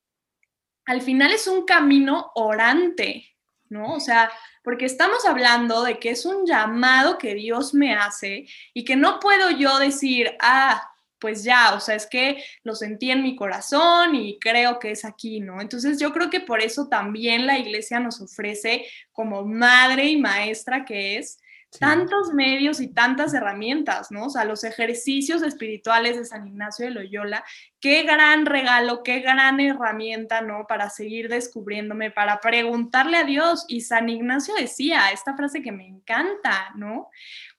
al 0.86 1.02
final 1.02 1.32
es 1.32 1.48
un 1.48 1.66
camino 1.66 2.32
orante, 2.36 3.36
¿no? 3.70 3.94
O 3.94 4.00
sea, 4.00 4.32
porque 4.64 4.86
estamos 4.86 5.26
hablando 5.26 5.84
de 5.84 6.00
que 6.00 6.12
es 6.12 6.26
un 6.26 6.46
llamado 6.46 7.18
que 7.18 7.34
Dios 7.34 7.74
me 7.74 7.96
hace 7.96 8.48
y 8.74 8.86
que 8.86 8.96
no 8.96 9.20
puedo 9.20 9.50
yo 9.50 9.80
decir, 9.80 10.36
ah, 10.42 10.92
pues 11.20 11.44
ya, 11.44 11.74
o 11.74 11.80
sea, 11.80 11.96
es 11.96 12.06
que 12.06 12.44
lo 12.64 12.76
sentí 12.76 13.10
en 13.10 13.24
mi 13.24 13.36
corazón 13.36 14.14
y 14.16 14.38
creo 14.38 14.78
que 14.78 14.92
es 14.92 15.06
aquí, 15.06 15.40
¿no? 15.40 15.60
Entonces 15.60 16.00
yo 16.00 16.14
creo 16.14 16.30
que 16.30 16.42
por 16.42 16.62
eso 16.62 16.88
también 16.88 17.48
la 17.48 17.58
iglesia 17.58 18.00
nos 18.00 18.22
ofrece 18.22 18.86
como 19.12 19.44
madre 19.44 20.06
y 20.06 20.18
maestra 20.18 20.86
que 20.86 21.18
es, 21.18 21.40
tantos 21.80 22.34
medios 22.34 22.80
y 22.80 22.88
tantas 22.88 23.34
herramientas, 23.34 24.12
¿no? 24.12 24.26
O 24.26 24.30
sea, 24.30 24.46
los 24.46 24.64
ejercicios 24.64 25.42
espirituales 25.42 26.18
de 26.18 26.26
San 26.26 26.48
Ignacio 26.48 26.86
de 26.86 26.92
Loyola, 26.92 27.44
qué 27.80 28.04
gran 28.04 28.46
regalo, 28.46 29.04
qué 29.04 29.20
gran 29.20 29.60
herramienta, 29.60 30.42
¿no? 30.42 30.66
Para 30.68 30.90
seguir 30.90 31.30
descubriéndome, 31.30 32.12
para 32.12 32.40
preguntarle 32.40 33.18
a 33.18 33.24
Dios. 33.24 33.66
Y 33.68 33.82
San 33.82 34.10
Ignacio 34.10 34.54
decía 34.56 35.12
esta 35.12 35.36
frase 35.36 35.62
que 35.62 35.72
me 35.72 35.88
encanta, 35.88 36.72
¿no? 36.76 37.10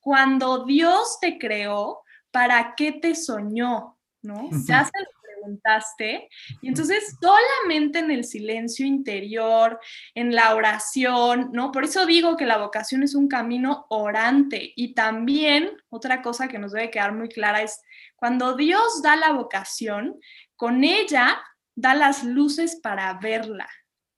Cuando 0.00 0.64
Dios 0.64 1.18
te 1.20 1.38
creó, 1.38 2.02
¿para 2.30 2.74
qué 2.76 2.92
te 2.92 3.14
soñó? 3.14 3.96
¿No? 4.22 4.50
Se 4.50 4.72
lo 4.72 5.15
preguntaste. 5.46 6.28
Y 6.60 6.68
entonces 6.68 7.16
solamente 7.20 8.00
en 8.00 8.10
el 8.10 8.24
silencio 8.24 8.84
interior, 8.84 9.80
en 10.14 10.34
la 10.34 10.54
oración, 10.54 11.50
¿no? 11.52 11.72
Por 11.72 11.84
eso 11.84 12.06
digo 12.06 12.36
que 12.36 12.46
la 12.46 12.58
vocación 12.58 13.02
es 13.02 13.14
un 13.14 13.28
camino 13.28 13.86
orante. 13.88 14.72
Y 14.76 14.94
también 14.94 15.70
otra 15.88 16.22
cosa 16.22 16.48
que 16.48 16.58
nos 16.58 16.72
debe 16.72 16.90
quedar 16.90 17.14
muy 17.14 17.28
clara 17.28 17.62
es 17.62 17.80
cuando 18.16 18.56
Dios 18.56 19.02
da 19.02 19.16
la 19.16 19.32
vocación, 19.32 20.18
con 20.56 20.84
ella 20.84 21.40
da 21.74 21.94
las 21.94 22.24
luces 22.24 22.80
para 22.82 23.12
verla. 23.14 23.68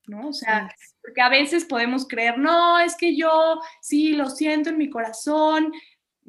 ¿no? 0.07 0.29
O 0.29 0.33
sea, 0.33 0.67
porque 1.03 1.21
a 1.21 1.29
veces 1.29 1.65
podemos 1.65 2.07
creer, 2.07 2.39
no, 2.39 2.79
es 2.79 2.95
que 2.95 3.15
yo 3.15 3.61
sí 3.79 4.13
lo 4.13 4.29
siento 4.29 4.69
en 4.69 4.77
mi 4.77 4.89
corazón, 4.89 5.71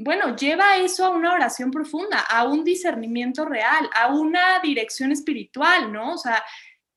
bueno, 0.02 0.34
lleva 0.34 0.78
eso 0.78 1.04
a 1.04 1.10
una 1.10 1.32
oración 1.32 1.70
profunda, 1.70 2.20
a 2.20 2.44
un 2.44 2.64
discernimiento 2.64 3.44
real, 3.44 3.88
a 3.94 4.08
una 4.08 4.58
dirección 4.60 5.12
espiritual, 5.12 5.92
¿no? 5.92 6.14
O 6.14 6.18
sea, 6.18 6.42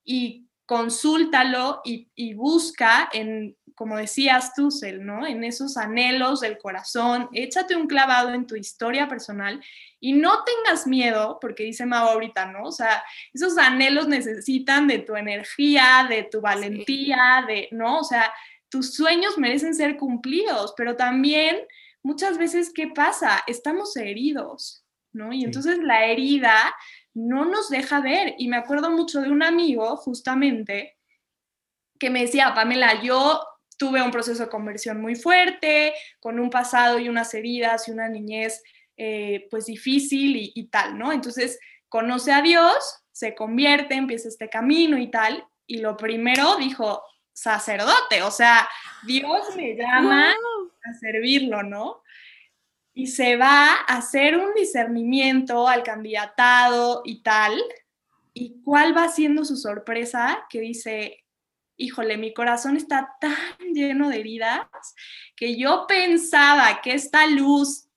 y 0.04 0.48
consúltalo 0.66 1.82
y, 1.84 2.34
busca 2.34 3.10
en, 3.12 3.58
como 3.76 3.98
decías 3.98 4.54
tú, 4.56 4.72
Cel, 4.72 5.06
¿no? 5.06 5.28
En 5.28 5.44
esos 5.44 5.76
anhelos 5.76 6.40
del 6.40 6.58
corazón, 6.58 7.30
échate 7.34 7.76
un 7.76 7.88
clavado 7.88 8.34
en 8.34 8.48
tu 8.48 8.56
historia 8.56 9.08
personal 9.10 9.62
y 10.00 10.14
no 10.14 10.44
tengas 10.44 10.88
miedo, 10.88 11.38
porque 11.42 11.64
dice 11.64 11.86
Mau 11.86 12.08
ahorita, 12.08 12.46
¿no? 12.46 12.64
O 12.64 12.72
sea, 12.72 13.04
esos 13.34 13.58
anhelos 13.58 14.08
necesitan 14.08 14.88
de 14.88 15.00
tu 15.00 15.16
energía, 15.16 16.08
de 16.10 16.24
tu 16.24 16.40
valentía, 16.40 17.44
de, 17.48 17.68
¿no? 17.72 18.00
O 18.00 18.04
sea, 18.04 18.34
tus 18.70 18.94
sueños 18.94 19.38
merecen 19.38 19.76
ser 19.76 19.98
cumplidos, 19.98 20.74
pero 20.78 20.96
también 20.96 21.58
muchas 22.04 22.38
veces, 22.38 22.72
¿qué 22.74 22.88
pasa? 22.88 23.44
Estamos 23.48 23.96
heridos, 23.98 24.86
¿no? 25.14 25.34
Y 25.34 25.44
entonces 25.44 25.80
la 25.80 26.06
herida 26.06 26.76
no 27.14 27.46
nos 27.46 27.70
deja 27.70 28.02
ver. 28.02 28.36
Y 28.38 28.48
me 28.48 28.58
acuerdo 28.58 28.92
mucho 28.92 29.22
de 29.22 29.32
un 29.32 29.42
amigo, 29.42 29.96
justamente, 29.98 30.98
que 32.00 32.10
me 32.10 32.22
decía, 32.22 32.54
Pamela, 32.54 33.02
yo 33.02 33.42
tuve 33.78 34.02
un 34.02 34.12
proceso 34.12 34.44
de 34.44 34.50
conversión 34.50 35.02
muy 35.02 35.16
fuerte, 35.16 35.94
con 36.20 36.40
un 36.40 36.50
pasado 36.50 37.00
y 37.00 37.10
unas 37.10 37.34
heridas 37.34 37.88
y 37.88 37.92
una 37.92 38.10
niñez 38.10 38.62
eh, 38.98 39.48
pues 39.50 39.66
difícil 39.66 40.36
y, 40.36 40.52
y 40.54 40.68
tal, 40.68 40.98
¿no? 40.98 41.12
Entonces 41.12 41.60
conoce 41.90 42.32
a 42.32 42.42
Dios, 42.42 42.76
se 43.12 43.34
convierte, 43.34 43.96
empieza 43.96 44.28
este 44.28 44.50
camino 44.50 44.98
y 44.98 45.10
tal, 45.10 45.48
y 45.66 45.78
lo 45.78 45.96
primero 45.98 46.58
dijo, 46.58 47.02
sacerdote, 47.32 48.22
o 48.24 48.32
sea, 48.32 48.68
Dios 49.06 49.56
me 49.56 49.76
llama 49.76 50.34
a 50.84 50.94
servirlo, 50.94 51.64
¿no? 51.64 52.04
Y 52.94 53.08
se 53.08 53.38
va 53.38 53.74
a 53.74 53.98
hacer 53.98 54.38
un 54.38 54.54
discernimiento 54.54 55.68
al 55.68 55.84
candidatado 55.84 57.02
y 57.06 57.24
tal. 57.24 57.60
¿Y 58.34 58.62
cuál 58.64 58.96
va 58.96 59.10
siendo 59.10 59.46
su 59.46 59.58
sorpresa? 59.58 60.46
Que 60.50 60.60
dice, 60.60 61.24
híjole, 61.78 62.18
mi 62.18 62.34
corazón 62.34 62.78
está 62.78 63.16
tan 63.20 63.74
lleno 63.74 64.10
de 64.10 64.20
heridas 64.20 64.68
que 65.36 65.58
yo 65.58 65.86
pensaba 65.88 66.82
que 66.82 66.94
esta 66.94 67.26
luz 67.28 67.88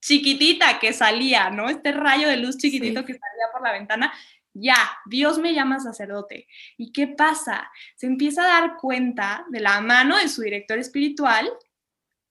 chiquitita 0.00 0.78
que 0.78 0.92
salía, 0.92 1.48
¿no? 1.48 1.70
Este 1.70 1.92
rayo 1.92 2.28
de 2.28 2.36
luz 2.36 2.58
chiquitito 2.58 3.04
que 3.04 3.14
salía 3.14 3.52
por 3.52 3.62
la 3.62 3.72
ventana, 3.72 4.12
ya, 4.52 4.76
Dios 5.06 5.38
me 5.38 5.54
llama 5.54 5.80
sacerdote. 5.80 6.46
¿Y 6.76 6.92
qué 6.92 7.08
pasa? 7.08 7.70
Se 7.96 8.06
empieza 8.06 8.42
a 8.42 8.60
dar 8.60 8.76
cuenta 8.76 9.44
de 9.48 9.60
la 9.60 9.80
mano 9.80 10.16
de 10.16 10.28
su 10.28 10.42
director 10.42 10.78
espiritual 10.78 11.50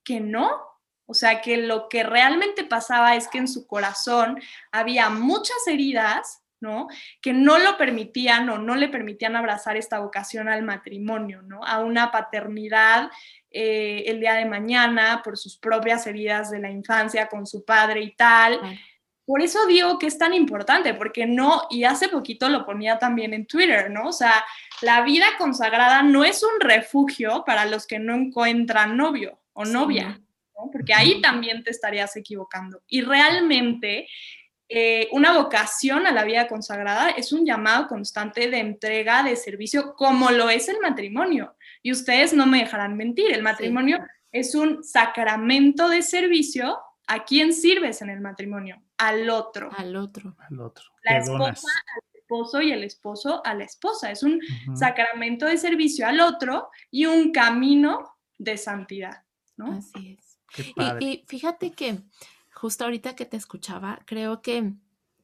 que 0.03 0.19
no. 0.19 0.73
O 1.05 1.13
sea, 1.13 1.41
que 1.41 1.57
lo 1.57 1.89
que 1.89 2.03
realmente 2.03 2.63
pasaba 2.63 3.15
es 3.15 3.27
que 3.27 3.37
en 3.37 3.47
su 3.47 3.67
corazón 3.67 4.41
había 4.71 5.09
muchas 5.09 5.67
heridas, 5.67 6.43
¿no? 6.61 6.87
Que 7.21 7.33
no 7.33 7.59
lo 7.59 7.77
permitían 7.77 8.49
o 8.49 8.57
no 8.57 8.75
le 8.75 8.87
permitían 8.87 9.35
abrazar 9.35 9.75
esta 9.75 9.99
vocación 9.99 10.47
al 10.47 10.63
matrimonio, 10.63 11.41
¿no? 11.41 11.63
A 11.65 11.79
una 11.79 12.09
paternidad 12.09 13.11
eh, 13.51 14.05
el 14.07 14.21
día 14.21 14.35
de 14.35 14.45
mañana 14.45 15.21
por 15.23 15.37
sus 15.37 15.57
propias 15.57 16.07
heridas 16.07 16.49
de 16.49 16.59
la 16.59 16.71
infancia 16.71 17.27
con 17.27 17.45
su 17.45 17.65
padre 17.65 18.01
y 18.01 18.15
tal. 18.15 18.61
Por 19.25 19.41
eso 19.41 19.65
digo 19.67 19.99
que 19.99 20.07
es 20.07 20.17
tan 20.17 20.33
importante, 20.33 20.93
porque 20.93 21.25
no, 21.25 21.67
y 21.69 21.83
hace 21.83 22.09
poquito 22.09 22.49
lo 22.49 22.65
ponía 22.65 22.97
también 22.97 23.33
en 23.33 23.45
Twitter, 23.45 23.91
¿no? 23.91 24.07
O 24.07 24.13
sea, 24.13 24.43
la 24.81 25.01
vida 25.01 25.25
consagrada 25.37 26.01
no 26.01 26.23
es 26.23 26.43
un 26.43 26.59
refugio 26.59 27.43
para 27.45 27.65
los 27.65 27.85
que 27.85 27.99
no 27.99 28.15
encuentran 28.15 28.97
novio 28.97 29.42
o 29.53 29.65
novia, 29.65 30.21
¿no? 30.57 30.69
porque 30.71 30.93
ahí 30.93 31.21
también 31.21 31.63
te 31.63 31.71
estarías 31.71 32.15
equivocando. 32.15 32.81
Y 32.87 33.01
realmente 33.01 34.07
eh, 34.69 35.07
una 35.11 35.33
vocación 35.33 36.07
a 36.07 36.11
la 36.11 36.23
vida 36.23 36.47
consagrada 36.47 37.11
es 37.11 37.31
un 37.31 37.45
llamado 37.45 37.87
constante 37.87 38.49
de 38.49 38.59
entrega, 38.59 39.23
de 39.23 39.35
servicio, 39.35 39.93
como 39.95 40.31
lo 40.31 40.49
es 40.49 40.69
el 40.69 40.79
matrimonio. 40.79 41.55
Y 41.81 41.91
ustedes 41.91 42.33
no 42.33 42.45
me 42.45 42.59
dejarán 42.59 42.97
mentir, 42.97 43.31
el 43.33 43.43
matrimonio 43.43 43.99
es 44.31 44.55
un 44.55 44.83
sacramento 44.83 45.89
de 45.89 46.01
servicio. 46.01 46.79
¿A 47.05 47.25
quién 47.25 47.53
sirves 47.53 48.01
en 48.01 48.09
el 48.09 48.21
matrimonio? 48.21 48.81
Al 48.97 49.29
otro. 49.29 49.69
Al 49.77 49.95
otro. 49.95 50.35
Al 50.39 50.61
otro. 50.61 50.85
La 51.03 51.17
esposa 51.17 51.67
al 51.95 52.19
esposo 52.19 52.61
y 52.61 52.71
el 52.71 52.83
esposo 52.83 53.45
a 53.45 53.53
la 53.53 53.65
esposa. 53.65 54.09
Es 54.09 54.23
un 54.23 54.39
sacramento 54.73 55.45
de 55.45 55.57
servicio 55.57 56.07
al 56.07 56.21
otro 56.21 56.69
y 56.89 57.05
un 57.05 57.31
camino 57.31 58.15
de 58.37 58.57
santidad. 58.57 59.22
Así 59.57 60.17
es. 60.19 60.39
Y, 60.99 61.23
fíjate 61.27 61.71
que 61.71 61.99
justo 62.53 62.83
ahorita 62.83 63.15
que 63.15 63.25
te 63.25 63.37
escuchaba, 63.37 64.01
creo 64.05 64.41
que 64.41 64.73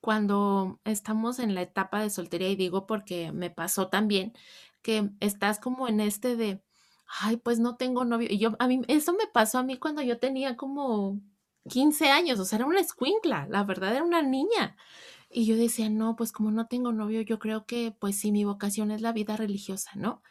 cuando 0.02 0.80
estamos 0.86 1.40
en 1.40 1.56
la 1.56 1.62
etapa 1.62 2.02
de 2.02 2.10
soltería, 2.10 2.50
y 2.50 2.56
digo 2.56 2.88
porque 2.88 3.32
me 3.32 3.50
pasó 3.50 3.90
también, 3.90 4.34
que 4.82 5.10
estás 5.20 5.60
como 5.60 5.88
en 5.88 6.00
este 6.00 6.36
de, 6.36 6.64
ay, 7.22 7.38
pues 7.38 7.60
no 7.60 7.76
tengo 7.76 8.06
novio. 8.06 8.28
Y 8.32 8.38
yo, 8.38 8.56
a 8.60 8.68
mí, 8.68 8.82
eso 8.88 9.14
me 9.14 9.28
pasó 9.28 9.60
a 9.60 9.64
mí 9.64 9.78
cuando 9.78 10.02
yo 10.02 10.20
tenía 10.20 10.56
como 10.56 11.20
15 11.70 12.10
años, 12.10 12.40
o 12.40 12.46
sea, 12.46 12.58
era 12.58 12.66
una 12.66 12.80
escuincla, 12.80 13.48
la 13.50 13.64
verdad 13.64 13.94
era 13.96 14.04
una 14.04 14.22
niña. 14.22 14.76
Y 15.32 15.46
yo 15.46 15.56
decía, 15.56 15.90
no, 15.90 16.16
pues 16.16 16.32
como 16.32 16.50
no 16.50 16.68
tengo 16.68 16.92
novio, 16.92 17.22
yo 17.22 17.38
creo 17.38 17.66
que 17.66 17.94
pues 18.00 18.20
sí, 18.20 18.32
mi 18.32 18.46
vocación 18.46 18.90
es 18.92 19.02
la 19.02 19.12
vida 19.14 19.38
religiosa, 19.38 19.92
¿no? 19.96 20.24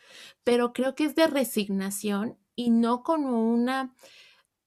Pero 0.44 0.72
creo 0.72 0.94
que 0.96 1.04
es 1.04 1.14
de 1.14 1.28
resignación 1.28 2.36
y 2.58 2.70
no 2.70 3.04
como 3.04 3.48
una, 3.52 3.94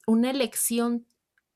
una 0.08 0.32
elección 0.32 1.06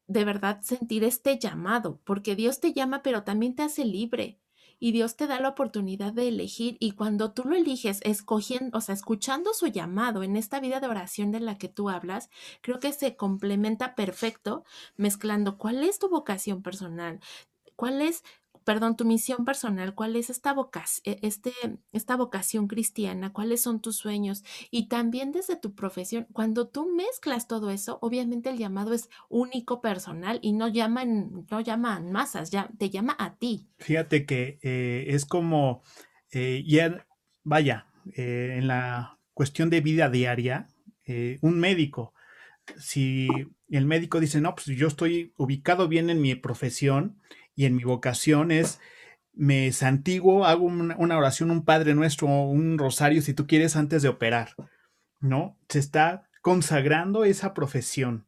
de 0.06 0.26
verdad 0.26 0.60
sentir 0.62 1.06
este 1.06 1.40
llamado, 1.40 2.02
porque 2.04 2.36
Dios 2.36 2.60
te 2.60 2.74
llama, 2.74 3.04
pero 3.04 3.24
también 3.24 3.56
te 3.56 3.64
hace 3.64 3.86
libre 3.86 4.42
y 4.78 4.92
Dios 4.92 5.16
te 5.16 5.28
da 5.28 5.40
la 5.40 5.48
oportunidad 5.48 6.12
de 6.12 6.28
elegir 6.28 6.76
y 6.82 6.92
cuando 6.92 7.32
tú 7.32 7.46
lo 7.46 7.56
eliges 7.56 8.02
escogiendo, 8.04 8.78
o 8.78 8.82
sea, 8.82 8.94
escuchando 8.96 9.54
su 9.54 9.68
llamado 9.68 10.24
en 10.24 10.36
esta 10.36 10.60
vida 10.60 10.82
de 10.82 10.88
oración 10.88 11.32
de 11.32 11.40
la 11.40 11.58
que 11.58 11.70
tú 11.70 11.90
hablas, 11.90 12.30
creo 12.60 12.82
que 12.82 12.92
se 12.92 13.16
complementa 13.16 13.96
perfecto 13.96 14.66
mezclando 14.98 15.58
cuál 15.58 15.86
es 15.86 16.00
tu 16.00 16.10
vocación 16.10 16.62
personal, 16.62 17.22
cuál 17.78 18.02
es 18.02 18.26
perdón, 18.66 18.98
tu 18.98 19.06
misión 19.06 19.46
personal, 19.46 19.96
cuál 19.96 20.16
es 20.16 20.30
esta 20.30 20.52
vocación, 20.52 21.16
e, 21.16 21.20
este, 21.26 21.54
esta 21.94 22.18
vocación 22.18 22.68
cristiana, 22.68 23.32
cuáles 23.32 23.62
son 23.62 23.80
tus 23.80 23.96
sueños 23.96 24.44
y 24.72 24.90
también 24.90 25.32
desde 25.32 25.56
tu 25.56 25.76
profesión. 25.76 26.28
Cuando 26.34 26.68
tú 26.68 26.92
mezclas 26.94 27.48
todo 27.48 27.72
eso, 27.72 28.00
obviamente 28.02 28.50
el 28.50 28.58
llamado 28.58 28.94
es 28.94 29.10
único, 29.30 29.76
personal 29.82 30.40
y 30.42 30.54
no 30.54 30.68
llaman, 30.68 31.46
no 31.50 31.62
llaman 31.62 32.12
masas, 32.12 32.50
ya 32.50 32.70
te 32.78 32.90
llama 32.90 33.16
a 33.20 33.36
ti. 33.36 33.68
Fíjate 33.78 34.26
que 34.26 34.58
eh, 34.64 35.06
es 35.10 35.26
como, 35.26 35.84
eh, 36.32 36.64
ya, 36.66 37.06
vaya, 37.44 37.88
eh, 38.16 38.56
en 38.58 38.68
la 38.68 39.20
cuestión 39.34 39.70
de 39.70 39.82
vida 39.82 40.10
diaria, 40.10 40.70
un 41.42 41.60
médico, 41.60 42.16
si 42.80 43.28
el 43.70 43.86
médico 43.86 44.20
dice, 44.20 44.42
no, 44.42 44.56
pues 44.56 44.66
yo 44.66 44.88
estoy 44.88 45.34
ubicado 45.38 45.88
bien 45.88 46.10
en 46.10 46.20
mi 46.20 46.34
profesión, 46.34 47.20
y 47.56 47.66
en 47.66 47.76
mi 47.76 47.84
vocación 47.84 48.52
es, 48.52 48.80
me 49.34 49.72
santiguo, 49.72 50.46
hago 50.46 50.66
una, 50.66 51.18
oración, 51.18 51.52
un 51.52 51.66
Padre 51.66 51.96
Nuestro, 51.96 52.28
un 52.28 52.78
rosario, 52.78 53.22
si 53.22 53.34
tú 53.34 53.48
quieres, 53.48 53.76
antes 53.76 54.02
de 54.02 54.10
operar, 54.10 54.56
¿no? 55.20 55.58
Se 55.70 55.80
está 55.80 56.30
consagrando 56.42 57.24
esa 57.24 57.54
profesión 57.54 58.28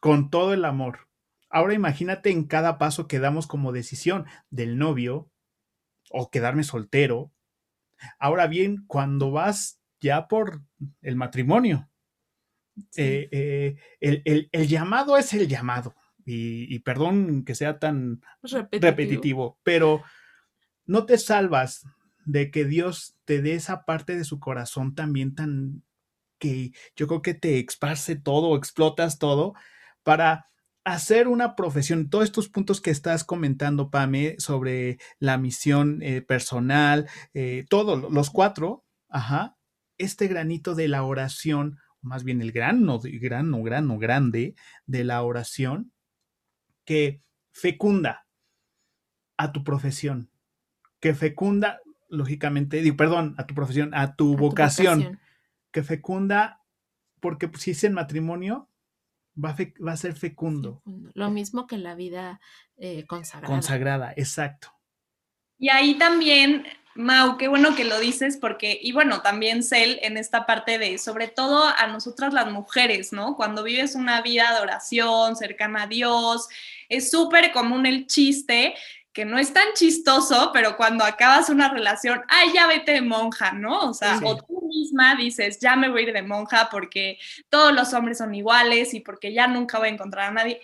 con 0.00 0.30
todo 0.30 0.54
el 0.54 0.64
amor. 0.64 1.08
Ahora 1.50 1.74
imagínate 1.74 2.30
en 2.30 2.44
cada 2.44 2.78
paso 2.78 3.08
que 3.08 3.18
damos 3.18 3.46
como 3.46 3.72
decisión 3.72 4.26
del 4.50 4.78
novio 4.78 5.30
o 6.10 6.30
quedarme 6.30 6.62
soltero. 6.62 7.32
Ahora 8.18 8.46
bien, 8.46 8.84
cuando 8.86 9.30
vas 9.30 9.80
ya 10.00 10.28
por 10.28 10.62
el 11.02 11.16
matrimonio, 11.16 11.88
eh, 12.96 13.28
eh, 14.00 14.48
el 14.52 14.68
llamado 14.68 15.16
es 15.16 15.34
el 15.34 15.48
llamado 15.48 15.96
y, 16.30 16.78
perdón 16.80 17.44
que 17.44 17.54
sea 17.54 17.78
tan 17.78 18.20
repetitivo. 18.42 19.58
pero 19.62 20.02
no 20.84 21.06
te 21.06 21.18
salvas 21.18 21.86
de 22.24 22.50
que 22.50 22.64
Dios 22.64 23.16
te 23.24 23.40
dé 23.40 23.54
esa 23.54 23.84
parte 23.84 24.16
de 24.16 24.24
su 24.24 24.38
corazón 24.38 24.94
también 24.94 25.34
tan 25.34 25.82
que 26.38 26.72
yo 26.94 27.06
creo 27.08 27.22
que 27.22 27.34
te 27.34 27.58
esparce 27.58 28.16
todo, 28.16 28.56
explotas 28.56 29.18
todo 29.18 29.54
para 30.02 30.46
hacer 30.84 31.28
una 31.28 31.56
profesión, 31.56 32.08
todos 32.08 32.24
estos 32.24 32.48
puntos 32.48 32.80
que 32.80 32.90
estás 32.90 33.24
comentando, 33.24 33.90
Pame, 33.90 34.36
sobre 34.38 34.98
la 35.18 35.36
misión 35.36 36.00
eh, 36.02 36.22
personal, 36.22 37.08
eh, 37.34 37.66
todos 37.68 38.10
los 38.10 38.30
cuatro, 38.30 38.84
ajá, 39.08 39.56
este 39.98 40.28
granito 40.28 40.74
de 40.74 40.88
la 40.88 41.02
oración, 41.02 41.78
más 42.00 42.24
bien 42.24 42.40
el 42.40 42.52
grano, 42.52 43.00
grano, 43.02 43.62
grano 43.62 43.98
grande 43.98 44.54
de 44.86 45.04
la 45.04 45.22
oración, 45.22 45.92
que 46.88 47.20
fecunda 47.50 48.26
a 49.36 49.52
tu 49.52 49.62
profesión, 49.62 50.30
que 51.00 51.12
fecunda, 51.12 51.82
lógicamente, 52.08 52.80
digo, 52.80 52.96
perdón, 52.96 53.34
a 53.36 53.46
tu 53.46 53.54
profesión, 53.54 53.90
a 53.92 54.16
tu, 54.16 54.38
vocación, 54.38 55.20
que 55.70 55.82
fecunda, 55.82 56.62
porque 57.20 57.50
si 57.58 57.72
es 57.72 57.84
en 57.84 57.92
matrimonio, 57.92 58.70
va 59.36 59.54
a, 59.92 59.96
ser 59.98 60.14
fecundo. 60.14 60.80
Lo 61.12 61.28
mismo 61.28 61.66
que 61.66 61.76
la 61.76 61.94
vida 61.94 62.40
eh, 62.78 63.04
consagrada. 63.06 63.52
Consagrada, 63.52 64.14
exacto. 64.16 64.72
Y 65.58 65.68
ahí 65.68 65.98
también, 65.98 66.64
Mau, 66.98 67.36
qué 67.36 67.46
bueno 67.46 67.76
que 67.76 67.84
lo 67.84 68.00
dices, 68.00 68.38
porque, 68.38 68.76
y 68.82 68.90
bueno, 68.90 69.22
también 69.22 69.62
Cel 69.62 70.00
en 70.02 70.16
esta 70.16 70.46
parte 70.46 70.78
de, 70.78 70.98
sobre 70.98 71.28
todo 71.28 71.64
a 71.64 71.86
nosotras 71.86 72.34
las 72.34 72.50
mujeres, 72.50 73.12
¿no? 73.12 73.36
Cuando 73.36 73.62
vives 73.62 73.94
una 73.94 74.20
vida 74.20 74.52
de 74.52 74.60
oración, 74.60 75.36
cercana 75.36 75.84
a 75.84 75.86
Dios, 75.86 76.48
es 76.88 77.10
súper 77.10 77.52
común 77.52 77.86
el 77.86 78.06
chiste 78.06 78.74
que 79.12 79.24
no 79.24 79.36
es 79.36 79.52
tan 79.52 79.72
chistoso, 79.74 80.50
pero 80.52 80.76
cuando 80.76 81.04
acabas 81.04 81.50
una 81.50 81.68
relación, 81.68 82.22
ay, 82.28 82.52
ya 82.54 82.68
vete 82.68 82.92
de 82.92 83.00
monja, 83.00 83.50
¿no? 83.50 83.90
O 83.90 83.92
sea, 83.92 84.20
o 84.22 84.36
tú 84.36 84.62
misma 84.68 85.16
dices, 85.16 85.58
ya 85.58 85.74
me 85.74 85.88
voy 85.88 86.02
a 86.02 86.08
ir 86.08 86.12
de 86.12 86.22
monja 86.22 86.68
porque 86.70 87.18
todos 87.48 87.72
los 87.72 87.92
hombres 87.94 88.18
son 88.18 88.32
iguales 88.34 88.94
y 88.94 89.00
porque 89.00 89.32
ya 89.32 89.48
nunca 89.48 89.78
voy 89.78 89.88
a 89.88 89.92
encontrar 89.92 90.28
a 90.28 90.32
nadie. 90.32 90.60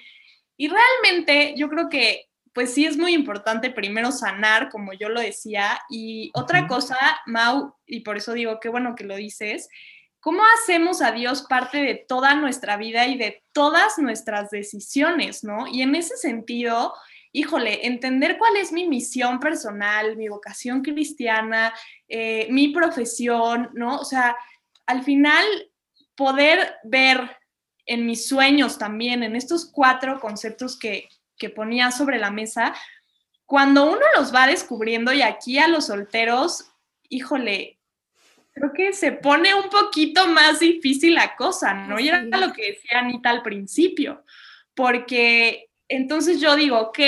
Y 0.57 0.69
realmente 0.69 1.55
yo 1.57 1.69
creo 1.69 1.89
que, 1.89 2.29
pues 2.53 2.73
sí 2.73 2.87
es 2.87 2.97
muy 2.97 3.13
importante 3.13 3.71
primero 3.71 4.13
sanar, 4.13 4.71
como 4.71 4.93
yo 4.93 5.09
lo 5.09 5.21
decía, 5.21 5.81
y 5.91 6.31
otra 6.35 6.69
cosa, 6.69 6.97
Mau, 7.27 7.75
y 7.87 8.01
por 8.01 8.17
eso 8.17 8.35
digo, 8.35 8.61
qué 8.61 8.69
bueno 8.69 8.95
que 8.95 9.03
lo 9.03 9.17
dices, 9.17 9.69
¿cómo 10.25 10.43
hacemos 10.57 11.03
a 11.03 11.13
Dios 11.13 11.43
parte 11.43 11.83
de 11.83 11.97
toda 11.97 12.35
nuestra 12.35 12.79
vida 12.79 13.07
y 13.07 13.19
de 13.19 13.45
todas 13.53 13.99
nuestras 13.99 14.51
decisiones, 14.51 15.45
¿no? 15.45 15.67
Y 15.67 15.83
en 15.83 15.95
ese 15.95 16.17
sentido, 16.17 16.95
híjole, 17.31 17.87
entender 17.87 18.39
cuál 18.39 18.57
es 18.57 18.73
mi 18.73 18.89
misión 18.89 19.39
personal, 19.39 20.17
mi 20.17 20.29
vocación 20.29 20.81
cristiana, 20.81 21.75
eh, 22.09 22.47
mi 22.49 22.69
profesión, 22.69 23.69
¿no? 23.75 23.99
O 23.99 24.05
sea, 24.07 24.35
al 24.87 25.03
final 25.03 25.45
poder 26.15 26.75
ver 26.85 27.37
en 27.85 28.07
mis 28.07 28.27
sueños 28.27 28.79
también, 28.79 29.25
en 29.25 29.37
estos 29.37 29.71
cuatro 29.71 30.21
conceptos 30.21 30.79
que, 30.79 31.11
que 31.37 31.51
ponía 31.51 31.91
sobre 31.91 32.19
la 32.19 32.31
mesa, 32.31 32.75
cuando 33.45 33.85
uno 33.85 34.01
los 34.17 34.35
va 34.35 34.47
descubriendo 34.47 35.13
y 35.13 35.21
aquí 35.21 35.59
a 35.59 35.69
los 35.69 35.89
solteros, 35.89 36.71
híjole, 37.11 37.74
creo 38.55 38.73
que 38.73 38.93
se 38.93 39.13
pone 39.13 39.53
un 39.55 39.69
poquito 39.69 40.29
más 40.29 40.61
difícil 40.61 41.15
la 41.15 41.35
cosa, 41.35 41.75
¿no? 41.75 41.99
Y 41.99 42.09
era 42.09 42.23
lo 42.23 42.53
que 42.53 42.73
decía 42.73 43.01
Anita 43.01 43.31
al 43.31 43.43
principio, 43.43 44.25
porque 44.75 45.71
entonces 45.89 46.41
yo 46.41 46.55
digo, 46.57 46.79
ok, 46.79 46.99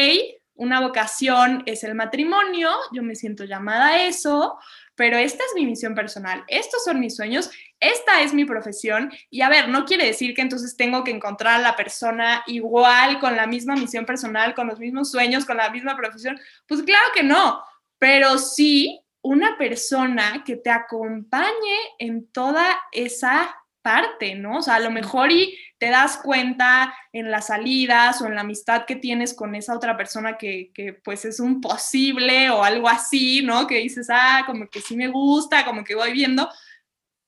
una 0.55 0.81
vocación 0.81 1.63
es 1.67 1.85
el 1.85 1.95
matrimonio, 1.95 2.71
yo 2.93 3.03
me 3.03 3.15
siento 3.15 3.45
llamada 3.45 3.89
a 3.89 4.07
eso, 4.07 4.59
pero 4.95 5.19
esta 5.19 5.45
es 5.45 5.55
mi 5.55 5.67
misión 5.67 5.95
personal, 5.95 6.43
estos 6.49 6.83
son 6.83 6.99
mis 6.99 7.15
sueños, 7.15 7.51
esta 7.79 8.23
es 8.23 8.33
mi 8.33 8.45
profesión 8.47 9.13
y 9.31 9.43
a 9.43 9.51
ver, 9.51 9.69
no 9.69 9.85
quiere 9.85 10.07
decir 10.07 10.35
que 10.35 10.43
entonces 10.43 10.77
tengo 10.77 11.05
que 11.05 11.11
encontrar 11.11 11.57
a 11.57 11.63
la 11.63 11.77
persona 11.77 12.43
igual, 12.47 13.21
con 13.21 13.37
la 13.37 13.47
misma 13.47 13.77
misión 13.77 14.07
personal, 14.07 14.55
con 14.55 14.67
los 14.67 14.81
mismos 14.81 15.11
sueños, 15.11 15.45
con 15.45 15.59
la 15.59 15.71
misma 15.71 15.97
profesión. 15.97 16.41
Pues 16.67 16.83
claro 16.83 17.07
que 17.15 17.23
no, 17.23 17.63
pero 17.99 18.39
sí 18.39 19.06
una 19.27 19.59
persona 19.59 20.45
que 20.45 20.55
te 20.55 20.71
acompañe 20.71 21.77
en 21.99 22.31
toda 22.31 22.65
esa 22.93 23.57
parte, 23.83 24.37
¿no? 24.37 24.59
O 24.59 24.63
sea, 24.63 24.77
a 24.77 24.81
lo 24.81 24.93
mejor 24.93 25.33
y 25.33 25.59
te 25.79 25.91
das 25.91 26.19
cuenta 26.19 26.95
en 27.13 27.31
las 27.31 27.49
salidas 27.49 28.23
o 28.23 28.27
en 28.27 28.37
la 28.37 28.43
amistad 28.43 28.85
que 28.85 28.95
tienes 28.95 29.35
con 29.35 29.57
esa 29.57 29.75
otra 29.75 29.97
persona 29.97 30.39
que, 30.39 30.71
que, 30.73 30.93
pues 30.93 31.25
es 31.25 31.41
un 31.41 31.61
posible 31.61 32.51
o 32.51 32.63
algo 32.63 32.89
así, 32.89 33.43
¿no? 33.43 33.67
Que 33.67 33.79
dices, 33.79 34.07
ah, 34.11 34.45
como 34.47 34.69
que 34.69 34.81
sí 34.81 34.97
me 34.97 35.09
gusta, 35.09 35.65
como 35.65 35.83
que 35.83 35.97
voy 35.97 36.13
viendo, 36.13 36.49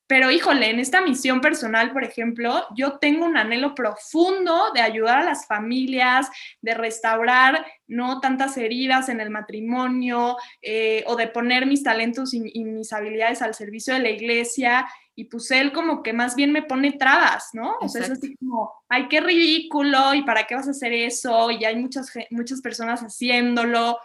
pero 0.08 0.30
híjole, 0.30 0.70
en 0.70 0.80
esta 0.80 1.02
misión 1.02 1.42
personal, 1.42 1.92
por 1.92 2.02
ejemplo, 2.02 2.64
yo 2.74 2.98
tengo 2.98 3.26
un 3.26 3.36
anhelo 3.36 3.74
profundo 3.74 4.70
de 4.74 4.80
ayudar 4.80 5.18
a 5.18 5.24
las 5.24 5.46
familias, 5.46 6.28
de 6.62 6.72
restaurar 6.72 7.66
no 7.86 8.18
tantas 8.18 8.56
heridas 8.56 9.10
en 9.10 9.20
el 9.20 9.28
matrimonio 9.28 10.38
eh, 10.62 11.04
o 11.06 11.14
de 11.14 11.28
poner 11.28 11.66
mis 11.66 11.82
talentos 11.82 12.32
y, 12.32 12.40
mis 12.40 12.90
habilidades 12.94 13.42
al 13.42 13.54
servicio 13.54 13.92
de 13.92 14.00
la 14.00 14.08
iglesia. 14.08 14.88
Y 15.14 15.24
pues 15.24 15.50
él 15.50 15.72
como 15.72 16.02
que 16.02 16.14
más 16.14 16.34
bien 16.36 16.52
me 16.52 16.62
pone 16.62 16.92
trabas, 16.92 17.50
¿no? 17.52 17.76
O 17.82 17.88
sea, 17.88 18.02
es 18.02 18.10
así 18.10 18.34
como, 18.36 18.72
ay, 18.88 19.08
qué 19.08 19.20
ridículo, 19.20 20.14
¿y 20.14 20.22
para 20.22 20.44
qué 20.44 20.54
vas 20.54 20.68
a 20.68 20.70
hacer 20.70 20.94
eso? 20.94 21.50
Y 21.50 21.66
hay 21.66 21.76
muchas, 21.76 22.10
muchas 22.30 22.62
personas 22.62 23.02
haciéndolo. 23.02 23.98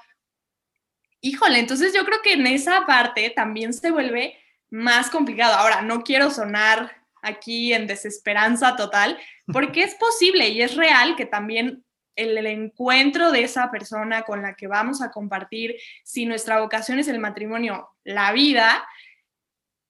Híjole, 1.22 1.60
entonces 1.60 1.94
yo 1.94 2.04
creo 2.04 2.20
que 2.22 2.34
en 2.34 2.46
esa 2.48 2.86
parte 2.86 3.30
también 3.30 3.72
se 3.72 3.90
vuelve 3.90 4.38
más 4.74 5.12
complicado. 5.12 5.54
Ahora, 5.54 5.84
no 5.84 6.04
quiero 6.04 6.32
sonar 6.32 6.92
aquí 7.22 7.74
en 7.74 7.86
desesperanza 7.86 8.76
total, 8.76 9.20
porque 9.46 9.84
es 9.84 9.94
posible 9.94 10.50
y 10.50 10.64
es 10.64 10.76
real 10.76 11.16
que 11.16 11.28
también 11.28 11.86
el, 12.16 12.46
encuentro 12.48 13.32
de 13.32 13.44
esa 13.44 13.70
persona 13.70 14.24
con 14.24 14.42
la 14.42 14.56
que 14.56 14.66
vamos 14.66 15.04
a 15.04 15.12
compartir, 15.12 15.76
si 16.04 16.26
nuestra 16.26 16.60
vocación 16.60 16.98
es 16.98 17.08
el 17.08 17.20
matrimonio, 17.20 17.92
la 18.04 18.32
vida, 18.32 18.84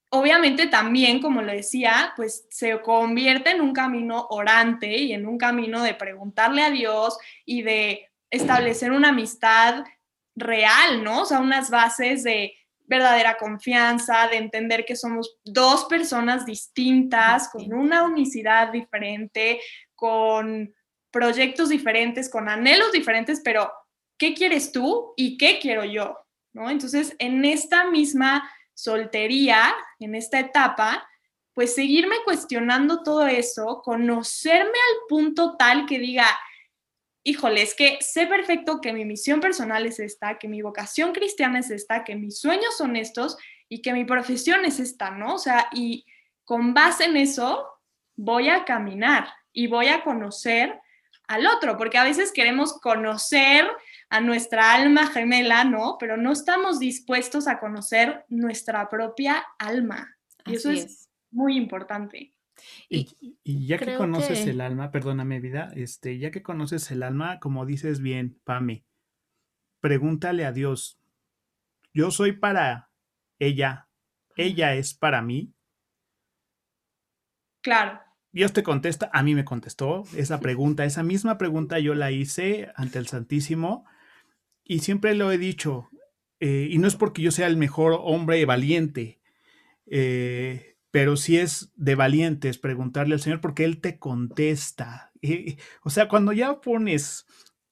obviamente 0.09 0.67
también, 0.67 1.21
como 1.21 1.41
lo 1.41 1.53
decía, 1.53 2.11
pues 2.17 2.45
se 2.49 2.81
convierte 2.81 3.51
en 3.51 3.61
un 3.61 3.71
camino 3.71 4.27
orante 4.31 4.97
y 4.97 5.13
en 5.13 5.25
un 5.25 5.37
camino 5.37 5.81
de 5.81 5.93
preguntarle 5.93 6.61
a 6.61 6.71
Dios 6.71 7.17
y 7.45 7.61
de 7.61 8.09
establecer 8.29 8.91
una 8.91 9.09
amistad 9.09 9.85
real, 10.35 11.05
¿no? 11.05 11.21
O 11.21 11.25
sea, 11.25 11.39
unas 11.39 11.69
bases 11.69 12.23
de 12.23 12.53
verdadera 12.85 13.37
confianza, 13.37 14.27
de 14.27 14.37
entender 14.37 14.85
que 14.85 14.95
somos 14.95 15.37
dos 15.43 15.85
personas 15.85 16.45
distintas, 16.45 17.49
con 17.49 17.73
una 17.73 18.03
unicidad 18.03 18.71
diferente, 18.71 19.59
con 19.95 20.73
proyectos 21.11 21.69
diferentes, 21.69 22.29
con 22.29 22.49
anhelos 22.49 22.91
diferentes, 22.91 23.41
pero 23.43 23.71
¿qué 24.17 24.33
quieres 24.33 24.71
tú 24.71 25.13
y 25.15 25.37
qué 25.37 25.59
quiero 25.59 25.85
yo? 25.85 26.17
¿No? 26.53 26.69
Entonces, 26.69 27.15
en 27.19 27.45
esta 27.45 27.89
misma 27.89 28.49
soltería, 28.73 29.73
en 29.99 30.15
esta 30.15 30.39
etapa, 30.39 31.07
pues 31.53 31.75
seguirme 31.75 32.15
cuestionando 32.25 33.03
todo 33.03 33.27
eso, 33.27 33.81
conocerme 33.83 34.65
al 34.69 35.07
punto 35.07 35.55
tal 35.57 35.85
que 35.85 35.99
diga, 35.99 36.25
híjole, 37.23 37.61
es 37.61 37.73
que 37.73 37.97
sé 38.01 38.27
perfecto 38.27 38.81
que 38.81 38.93
mi 38.93 39.05
misión 39.05 39.39
personal 39.39 39.85
es 39.85 39.99
esta, 39.99 40.37
que 40.37 40.47
mi 40.47 40.61
vocación 40.61 41.13
cristiana 41.13 41.59
es 41.59 41.71
esta, 41.71 42.03
que 42.03 42.15
mis 42.15 42.39
sueños 42.39 42.77
son 42.77 42.95
estos 42.95 43.37
y 43.69 43.81
que 43.81 43.93
mi 43.93 44.05
profesión 44.05 44.65
es 44.65 44.79
esta, 44.79 45.11
¿no? 45.11 45.35
O 45.35 45.39
sea, 45.39 45.67
y 45.71 46.05
con 46.43 46.73
base 46.73 47.05
en 47.05 47.17
eso 47.17 47.67
voy 48.15 48.49
a 48.49 48.65
caminar 48.65 49.27
y 49.53 49.67
voy 49.67 49.87
a 49.87 50.03
conocer 50.03 50.79
al 51.27 51.47
otro, 51.47 51.77
porque 51.77 51.97
a 51.97 52.03
veces 52.03 52.33
queremos 52.33 52.73
conocer 52.81 53.65
a 54.09 54.19
nuestra 54.19 54.73
alma 54.73 55.07
gemela, 55.07 55.63
¿no? 55.63 55.97
Pero 55.97 56.17
no 56.17 56.33
estamos 56.33 56.79
dispuestos 56.79 57.47
a 57.47 57.59
conocer 57.59 58.25
nuestra 58.27 58.89
propia 58.89 59.45
alma. 59.57 60.15
Y 60.45 60.55
eso 60.55 60.69
es 60.69 61.09
muy 61.31 61.55
importante. 61.55 62.32
Y, 62.89 63.67
ya 63.67 63.77
que 63.77 63.95
conoces 63.95 64.45
el 64.47 64.61
alma, 64.61 64.91
perdóname 64.91 65.39
vida, 65.39 65.71
este, 65.75 66.17
ya 66.17 66.31
que 66.31 66.43
conoces 66.43 66.91
el 66.91 67.03
alma, 67.03 67.39
como 67.39 67.65
dices 67.65 68.01
bien, 68.01 68.39
Pame, 68.43 68.85
pregúntale 69.79 70.45
a 70.45 70.51
Dios, 70.51 70.99
yo 71.93 72.11
soy 72.11 72.33
para 72.33 72.89
ella, 73.39 73.89
ella 74.35 74.75
es 74.75 74.93
para 74.93 75.21
mí. 75.21 75.53
Claro. 77.61 77.99
Dios 78.31 78.51
te 78.51 78.63
contesta, 78.63 79.09
a 79.13 79.21
mí 79.23 79.35
me 79.35 79.45
contestó 79.45 80.03
esa 80.15 80.39
pregunta, 80.41 80.85
esa 80.85 81.03
misma 81.03 81.37
pregunta 81.37 81.79
yo 81.79 81.93
la 81.95 82.11
hice 82.11 82.71
ante 82.75 82.99
el 82.99 83.07
Santísimo 83.07 83.85
y 84.63 84.79
siempre 84.79 85.13
lo 85.15 85.31
he 85.31 85.37
dicho, 85.37 85.89
eh, 86.39 86.67
y 86.69 86.77
no 86.77 86.87
es 86.87 86.95
porque 86.95 87.21
yo 87.21 87.31
sea 87.31 87.47
el 87.47 87.57
mejor 87.57 87.99
hombre 88.01 88.43
valiente, 88.45 89.21
eh, 89.85 90.72
pero 90.93 91.17
si 91.17 91.39
es 91.39 91.71
de 91.75 91.95
valientes 91.95 92.59
preguntarle 92.59 93.15
al 93.15 93.19
Señor 93.19 93.41
porque 93.41 93.65
Él 93.65 93.81
te 93.81 93.97
contesta. 93.97 95.11
o 95.81 95.89
sea, 95.89 96.07
cuando 96.07 96.33
ya 96.33 96.61
pones 96.61 97.25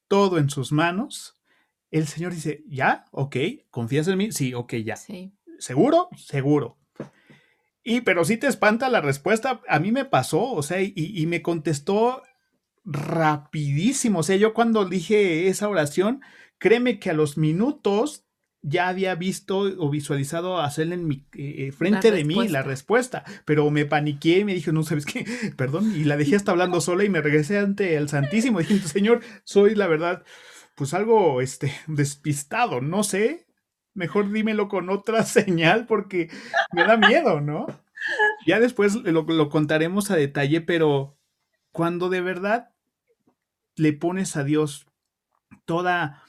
todo 0.08 0.40
en 0.40 0.50
sus 0.50 0.72
manos, 0.72 1.40
el 1.92 2.08
Señor 2.08 2.34
dice, 2.34 2.64
ya, 2.68 3.06
ok, 3.12 3.36
¿confías 3.70 4.08
en 4.08 4.18
mí? 4.18 4.32
Sí, 4.32 4.56
ok, 4.56 4.74
ya. 4.78 4.96
Sí. 4.96 5.36
¿Seguro? 5.60 6.10
Seguro. 6.18 6.80
Y 7.84 8.02
pero 8.02 8.26
si 8.26 8.38
te 8.38 8.48
espanta 8.48 8.90
la 8.90 9.02
respuesta, 9.02 9.62
a 9.68 9.78
mí 9.78 9.92
me 9.92 10.06
pasó, 10.06 10.42
o 10.54 10.64
sea, 10.64 10.82
y, 10.82 11.24
me 11.28 11.44
contestó 11.44 12.24
rapidísimo. 12.86 14.22
O 14.22 14.24
sea, 14.24 14.36
yo 14.36 14.56
cuando 14.56 14.86
dije 14.86 15.48
esa 15.48 15.70
oración, 15.70 16.22
créeme 16.58 16.98
que 16.98 17.12
a 17.12 17.14
los 17.14 17.38
minutos 17.38 18.26
ya 18.62 18.88
había 18.88 19.16
visto 19.16 19.60
o 19.60 19.90
visualizado 19.90 20.60
hacerle 20.60 20.96
en 20.96 21.08
mi 21.08 21.26
eh, 21.34 21.68
eh, 21.68 21.72
frente 21.72 22.12
de 22.12 22.24
mí 22.24 22.48
la 22.48 22.62
respuesta, 22.62 23.24
pero 23.46 23.70
me 23.72 23.86
paniqué 23.86 24.40
y 24.40 24.46
me 24.46 24.54
dije, 24.54 24.72
no 24.72 24.84
sabes 24.84 25.06
qué, 25.06 25.26
perdón, 25.58 25.94
y 25.96 26.04
la 26.04 26.18
dejé 26.18 26.36
hasta 26.36 26.52
hablando 26.52 26.82
sola 26.82 27.04
y 27.04 27.10
me 27.10 27.22
regresé 27.22 27.58
ante 27.58 27.96
el 27.96 28.10
Santísimo. 28.10 28.60
Dije, 28.60 28.80
Señor, 28.80 29.22
soy 29.44 29.76
la 29.76 29.88
verdad, 29.88 30.24
pues 30.76 30.94
algo 30.94 31.42
este, 31.42 31.74
despistado, 31.88 32.82
no 32.82 33.04
sé, 33.04 33.48
mejor 33.94 34.32
dímelo 34.32 34.68
con 34.68 34.90
otra 34.90 35.24
señal 35.26 35.88
porque 35.88 36.30
me 36.72 36.84
da 36.84 36.98
miedo, 36.98 37.42
¿no? 37.42 37.66
Ya 38.48 38.60
después 38.60 38.96
lo, 38.96 39.24
lo 39.24 39.50
contaremos 39.50 40.10
a 40.10 40.16
detalle, 40.16 40.62
pero 40.62 41.20
cuando 41.72 42.10
de 42.10 42.22
verdad 42.22 42.72
le 43.76 43.94
pones 43.94 44.36
a 44.38 44.44
Dios 44.44 44.88
toda 45.66 46.24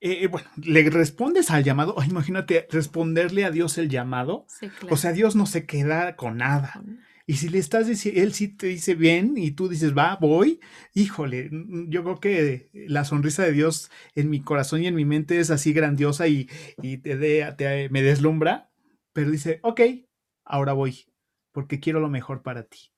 eh, 0.00 0.22
eh, 0.22 0.26
bueno, 0.28 0.48
le 0.62 0.88
respondes 0.90 1.50
al 1.50 1.64
llamado, 1.64 1.96
imagínate 2.08 2.68
responderle 2.70 3.44
a 3.44 3.50
Dios 3.50 3.78
el 3.78 3.88
llamado. 3.88 4.46
O 4.90 4.96
sea, 4.96 5.12
Dios 5.12 5.34
no 5.34 5.46
se 5.46 5.66
queda 5.66 6.16
con 6.16 6.38
nada. 6.38 6.80
Y 7.26 7.34
si 7.34 7.50
le 7.50 7.58
estás 7.58 7.86
diciendo, 7.86 8.22
él 8.22 8.32
sí 8.32 8.48
te 8.48 8.68
dice 8.68 8.94
bien 8.94 9.34
y 9.36 9.50
tú 9.50 9.68
dices, 9.68 9.96
va, 9.96 10.16
voy, 10.16 10.60
híjole, 10.94 11.50
yo 11.88 12.02
creo 12.02 12.20
que 12.20 12.70
la 12.72 13.04
sonrisa 13.04 13.42
de 13.42 13.52
Dios 13.52 13.90
en 14.14 14.30
mi 14.30 14.40
corazón 14.40 14.82
y 14.82 14.86
en 14.86 14.94
mi 14.94 15.04
mente 15.04 15.38
es 15.38 15.50
así 15.50 15.74
grandiosa 15.74 16.26
y, 16.26 16.48
y 16.80 16.96
te, 16.98 17.18
de, 17.18 17.88
me 17.90 18.02
deslumbra, 18.02 18.70
pero 19.12 19.30
dice, 19.30 19.60
ok, 19.62 19.80
ahora 20.46 20.72
voy, 20.72 21.04
porque 21.52 21.80
quiero 21.80 22.00
lo 22.00 22.08
mejor 22.08 22.42
para 22.42 22.62
ti. 22.62 22.92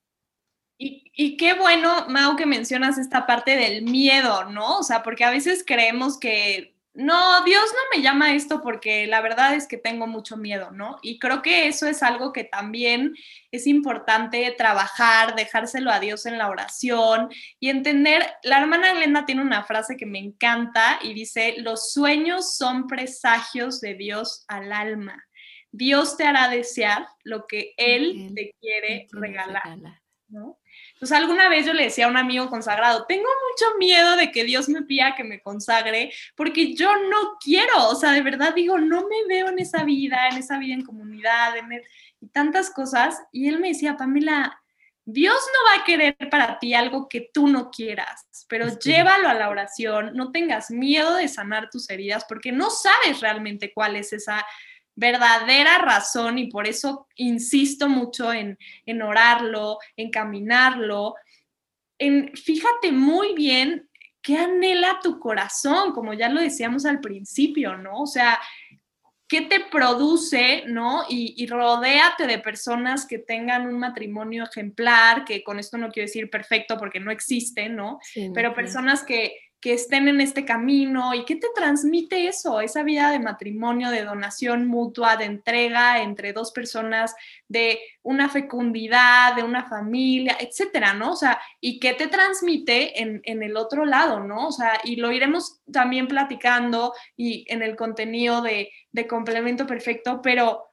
Y, 0.79 1.11
y, 1.13 1.37
qué 1.37 1.55
bueno, 1.55 2.07
Mau, 2.09 2.37
que 2.37 2.47
mencionas 2.47 2.99
esta 2.99 3.27
parte 3.27 3.57
del 3.57 3.83
miedo, 3.83 4.49
¿no? 4.51 4.79
O 4.79 4.83
sea, 4.85 5.03
porque 5.03 5.25
a 5.25 5.31
veces 5.31 5.65
creemos 5.67 6.19
que 6.19 6.80
no, 6.93 7.45
Dios 7.45 7.63
no 7.73 7.97
me 7.97 8.03
llama 8.03 8.35
esto 8.35 8.61
porque 8.61 9.07
la 9.07 9.21
verdad 9.21 9.55
es 9.55 9.69
que 9.69 9.77
tengo 9.77 10.07
mucho 10.07 10.37
miedo, 10.37 10.73
¿no? 10.73 10.99
Y 11.03 11.19
creo 11.21 11.41
que 11.41 11.69
eso 11.69 11.87
es 11.87 12.03
algo 12.03 12.33
que 12.33 12.45
también 12.45 13.15
es 13.53 13.67
importante 13.67 14.53
trabajar, 14.59 15.37
dejárselo 15.37 15.93
a 15.93 16.01
Dios 16.01 16.27
en 16.27 16.37
la 16.37 16.49
oración 16.49 17.29
y 17.61 17.69
entender, 17.69 18.27
la 18.43 18.61
hermana 18.61 18.91
Elena 18.91 19.25
tiene 19.25 19.43
una 19.43 19.63
frase 19.63 19.97
que 19.97 20.07
me 20.07 20.19
encanta 20.19 20.99
y 21.03 21.15
dice, 21.15 21.55
los 21.59 21.93
sueños 21.93 22.57
son 22.57 22.89
presagios 22.89 23.81
de 23.81 23.95
Dios 23.95 24.45
al 24.49 24.73
alma. 24.73 25.25
Dios 25.73 26.17
te 26.17 26.25
hará 26.25 26.49
desear 26.49 27.07
lo 27.23 27.47
que 27.47 27.73
Él, 27.77 28.33
te 28.35 28.55
quiere 28.61 29.07
regalar, 29.13 29.79
¿no? 30.29 30.60
Entonces, 31.01 31.17
alguna 31.17 31.49
vez 31.49 31.65
yo 31.65 31.73
le 31.73 31.85
decía 31.85 32.05
a 32.05 32.11
un 32.11 32.19
amigo 32.19 32.51
consagrado, 32.51 33.07
tengo 33.07 33.25
mucho 33.25 33.79
miedo 33.79 34.17
de 34.17 34.31
que 34.31 34.45
Dios 34.45 34.69
me 34.69 34.83
pida 34.83 35.15
que 35.15 35.25
me 35.25 35.41
consagre, 35.41 36.13
porque 36.37 36.75
yo 36.75 36.95
no 36.95 37.39
quiero, 37.43 37.89
o 37.89 37.95
sea, 37.95 38.13
de 38.13 38.21
verdad 38.21 38.55
digo, 38.55 38.79
no 38.79 39.09
me 39.09 39.25
veo 39.27 39.49
en 39.49 39.59
esa 39.61 39.83
vida, 39.83 40.29
en 40.29 40.37
esa 40.37 40.59
vida 40.59 40.75
en 40.75 40.85
comunidad, 40.85 41.57
en 41.57 41.83
y 42.21 42.29
tantas 42.29 42.69
cosas. 42.69 43.19
Y 43.33 43.49
él 43.49 43.61
me 43.61 43.69
decía, 43.69 43.97
Pamela, 43.97 44.61
Dios 45.07 45.41
no 45.55 45.71
va 45.71 45.83
a 45.83 45.85
querer 45.87 46.17
para 46.31 46.59
ti 46.59 46.75
algo 46.75 47.09
que 47.09 47.31
tú 47.33 47.49
no 47.49 47.71
quieras, 47.71 48.29
pero 48.47 48.69
llévalo 48.79 49.31
a 49.31 49.35
la 49.35 49.49
oración, 49.49 50.11
no 50.13 50.33
tengas 50.33 50.71
miedo 50.71 51.15
de 51.15 51.29
sanar 51.29 51.71
tus 51.71 51.89
heridas, 51.89 52.27
porque 52.29 52.53
no 52.53 52.69
sabes 52.69 53.23
realmente 53.23 53.73
cuál 53.73 53.97
es 53.97 54.13
esa 54.13 54.45
verdadera 55.01 55.79
razón 55.79 56.39
y 56.39 56.49
por 56.49 56.69
eso 56.69 57.09
insisto 57.17 57.89
mucho 57.89 58.33
en, 58.33 58.59
en 58.85 59.03
orarlo, 59.03 59.79
en 59.97 60.11
caminarlo, 60.11 61.15
en 61.99 62.31
fíjate 62.37 62.93
muy 62.93 63.35
bien 63.35 63.89
qué 64.23 64.37
anhela 64.37 65.01
tu 65.03 65.19
corazón, 65.19 65.93
como 65.93 66.13
ya 66.13 66.29
lo 66.29 66.41
decíamos 66.41 66.85
al 66.85 67.01
principio, 67.01 67.79
¿no? 67.79 68.03
O 68.03 68.07
sea, 68.07 68.39
qué 69.27 69.41
te 69.41 69.61
produce, 69.61 70.65
¿no? 70.67 71.05
Y, 71.09 71.35
y, 71.43 71.47
rodéate 71.47 72.27
de 72.27 72.39
personas 72.39 73.07
que 73.07 73.19
tengan 73.19 73.67
un 73.67 73.79
matrimonio 73.79 74.45
ejemplar, 74.45 75.25
que 75.25 75.43
con 75.43 75.59
esto 75.59 75.79
no 75.79 75.91
quiero 75.91 76.09
decir 76.09 76.29
perfecto 76.29 76.77
porque 76.77 77.01
no 77.01 77.11
existe, 77.11 77.71
¿no? 77.71 78.01
Pero 78.35 78.55
personas 78.55 79.03
que, 79.03 79.35
que 79.61 79.75
estén 79.75 80.09
en 80.09 80.21
este 80.21 80.45
camino 80.45 81.15
y 81.15 81.25
qué 81.25 81.37
te 81.37 81.49
transmite 81.55 82.27
eso, 82.27 82.61
esa 82.61 82.83
vida 82.83 83.11
de 83.11 83.19
matrimonio, 83.19 83.91
de 83.91 84.05
donación 84.05 84.67
mutua, 84.67 85.17
de 85.17 85.27
entrega 85.27 86.03
entre 86.03 86.33
dos 86.33 86.51
personas, 86.51 87.15
de 87.47 87.79
una 88.03 88.31
fecundidad, 88.31 89.37
de 89.37 89.43
una 89.43 89.69
familia, 89.69 90.37
etcétera, 90.41 90.95
¿no? 90.95 91.13
O 91.13 91.17
sea, 91.17 91.39
y 91.61 91.79
qué 91.79 91.93
te 91.93 92.07
transmite 92.07 93.03
en, 93.03 93.21
en 93.25 93.43
el 93.43 93.57
otro 93.57 93.85
lado, 93.85 94.21
¿no? 94.21 94.49
O 94.49 94.53
sea, 94.53 94.81
y 94.83 94.97
lo 94.97 95.13
iremos 95.13 95.61
también 95.71 96.09
platicando 96.09 96.95
y 97.17 97.45
en 97.53 97.63
el 97.63 97.77
contenido 97.77 98.41
de, 98.41 98.71
de 98.93 99.07
complemento 99.07 99.67
perfecto, 99.67 100.21
pero 100.23 100.70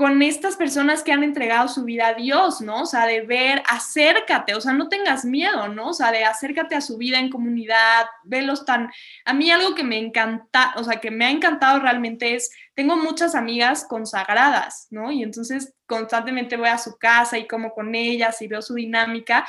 con 0.00 0.22
estas 0.22 0.56
personas 0.56 1.02
que 1.02 1.12
han 1.12 1.22
entregado 1.22 1.68
su 1.68 1.84
vida 1.84 2.06
a 2.06 2.14
Dios, 2.14 2.62
¿no? 2.62 2.84
O 2.84 2.86
sea, 2.86 3.04
de 3.04 3.20
ver, 3.20 3.62
acércate, 3.68 4.54
o 4.54 4.60
sea, 4.62 4.72
no 4.72 4.88
tengas 4.88 5.26
miedo, 5.26 5.68
¿no? 5.68 5.88
O 5.88 5.92
sea, 5.92 6.10
de 6.10 6.24
acércate 6.24 6.74
a 6.74 6.80
su 6.80 6.96
vida 6.96 7.18
en 7.18 7.28
comunidad, 7.28 8.06
velos 8.24 8.64
tan... 8.64 8.90
A 9.26 9.34
mí 9.34 9.50
algo 9.50 9.74
que 9.74 9.84
me 9.84 9.98
encanta, 9.98 10.72
o 10.76 10.84
sea, 10.84 11.00
que 11.00 11.10
me 11.10 11.26
ha 11.26 11.30
encantado 11.30 11.80
realmente 11.80 12.34
es, 12.34 12.50
tengo 12.74 12.96
muchas 12.96 13.34
amigas 13.34 13.84
consagradas, 13.84 14.86
¿no? 14.88 15.12
Y 15.12 15.22
entonces 15.22 15.74
constantemente 15.84 16.56
voy 16.56 16.68
a 16.68 16.78
su 16.78 16.96
casa 16.96 17.36
y 17.36 17.46
como 17.46 17.74
con 17.74 17.94
ellas 17.94 18.40
y 18.40 18.48
veo 18.48 18.62
su 18.62 18.76
dinámica. 18.76 19.46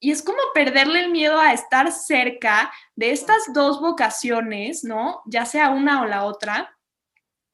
Y 0.00 0.10
es 0.10 0.22
como 0.22 0.38
perderle 0.54 1.00
el 1.00 1.10
miedo 1.10 1.38
a 1.38 1.52
estar 1.52 1.92
cerca 1.92 2.72
de 2.94 3.10
estas 3.10 3.52
dos 3.52 3.82
vocaciones, 3.82 4.84
¿no? 4.84 5.20
Ya 5.26 5.44
sea 5.44 5.68
una 5.68 6.00
o 6.00 6.06
la 6.06 6.24
otra 6.24 6.75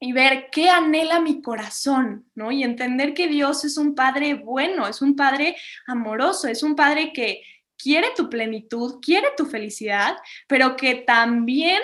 y 0.03 0.11
ver 0.11 0.49
qué 0.51 0.69
anhela 0.69 1.21
mi 1.21 1.41
corazón, 1.41 2.29
¿no? 2.35 2.51
Y 2.51 2.61
entender 2.61 3.13
que 3.13 3.29
Dios 3.29 3.63
es 3.63 3.77
un 3.77 3.95
Padre 3.95 4.33
bueno, 4.33 4.85
es 4.85 5.01
un 5.01 5.15
Padre 5.15 5.55
amoroso, 5.87 6.49
es 6.49 6.61
un 6.61 6.75
Padre 6.75 7.13
que 7.13 7.41
quiere 7.77 8.09
tu 8.13 8.29
plenitud, 8.29 8.99
quiere 9.01 9.29
tu 9.37 9.45
felicidad, 9.45 10.17
pero 10.45 10.75
que 10.75 10.95
también 10.95 11.79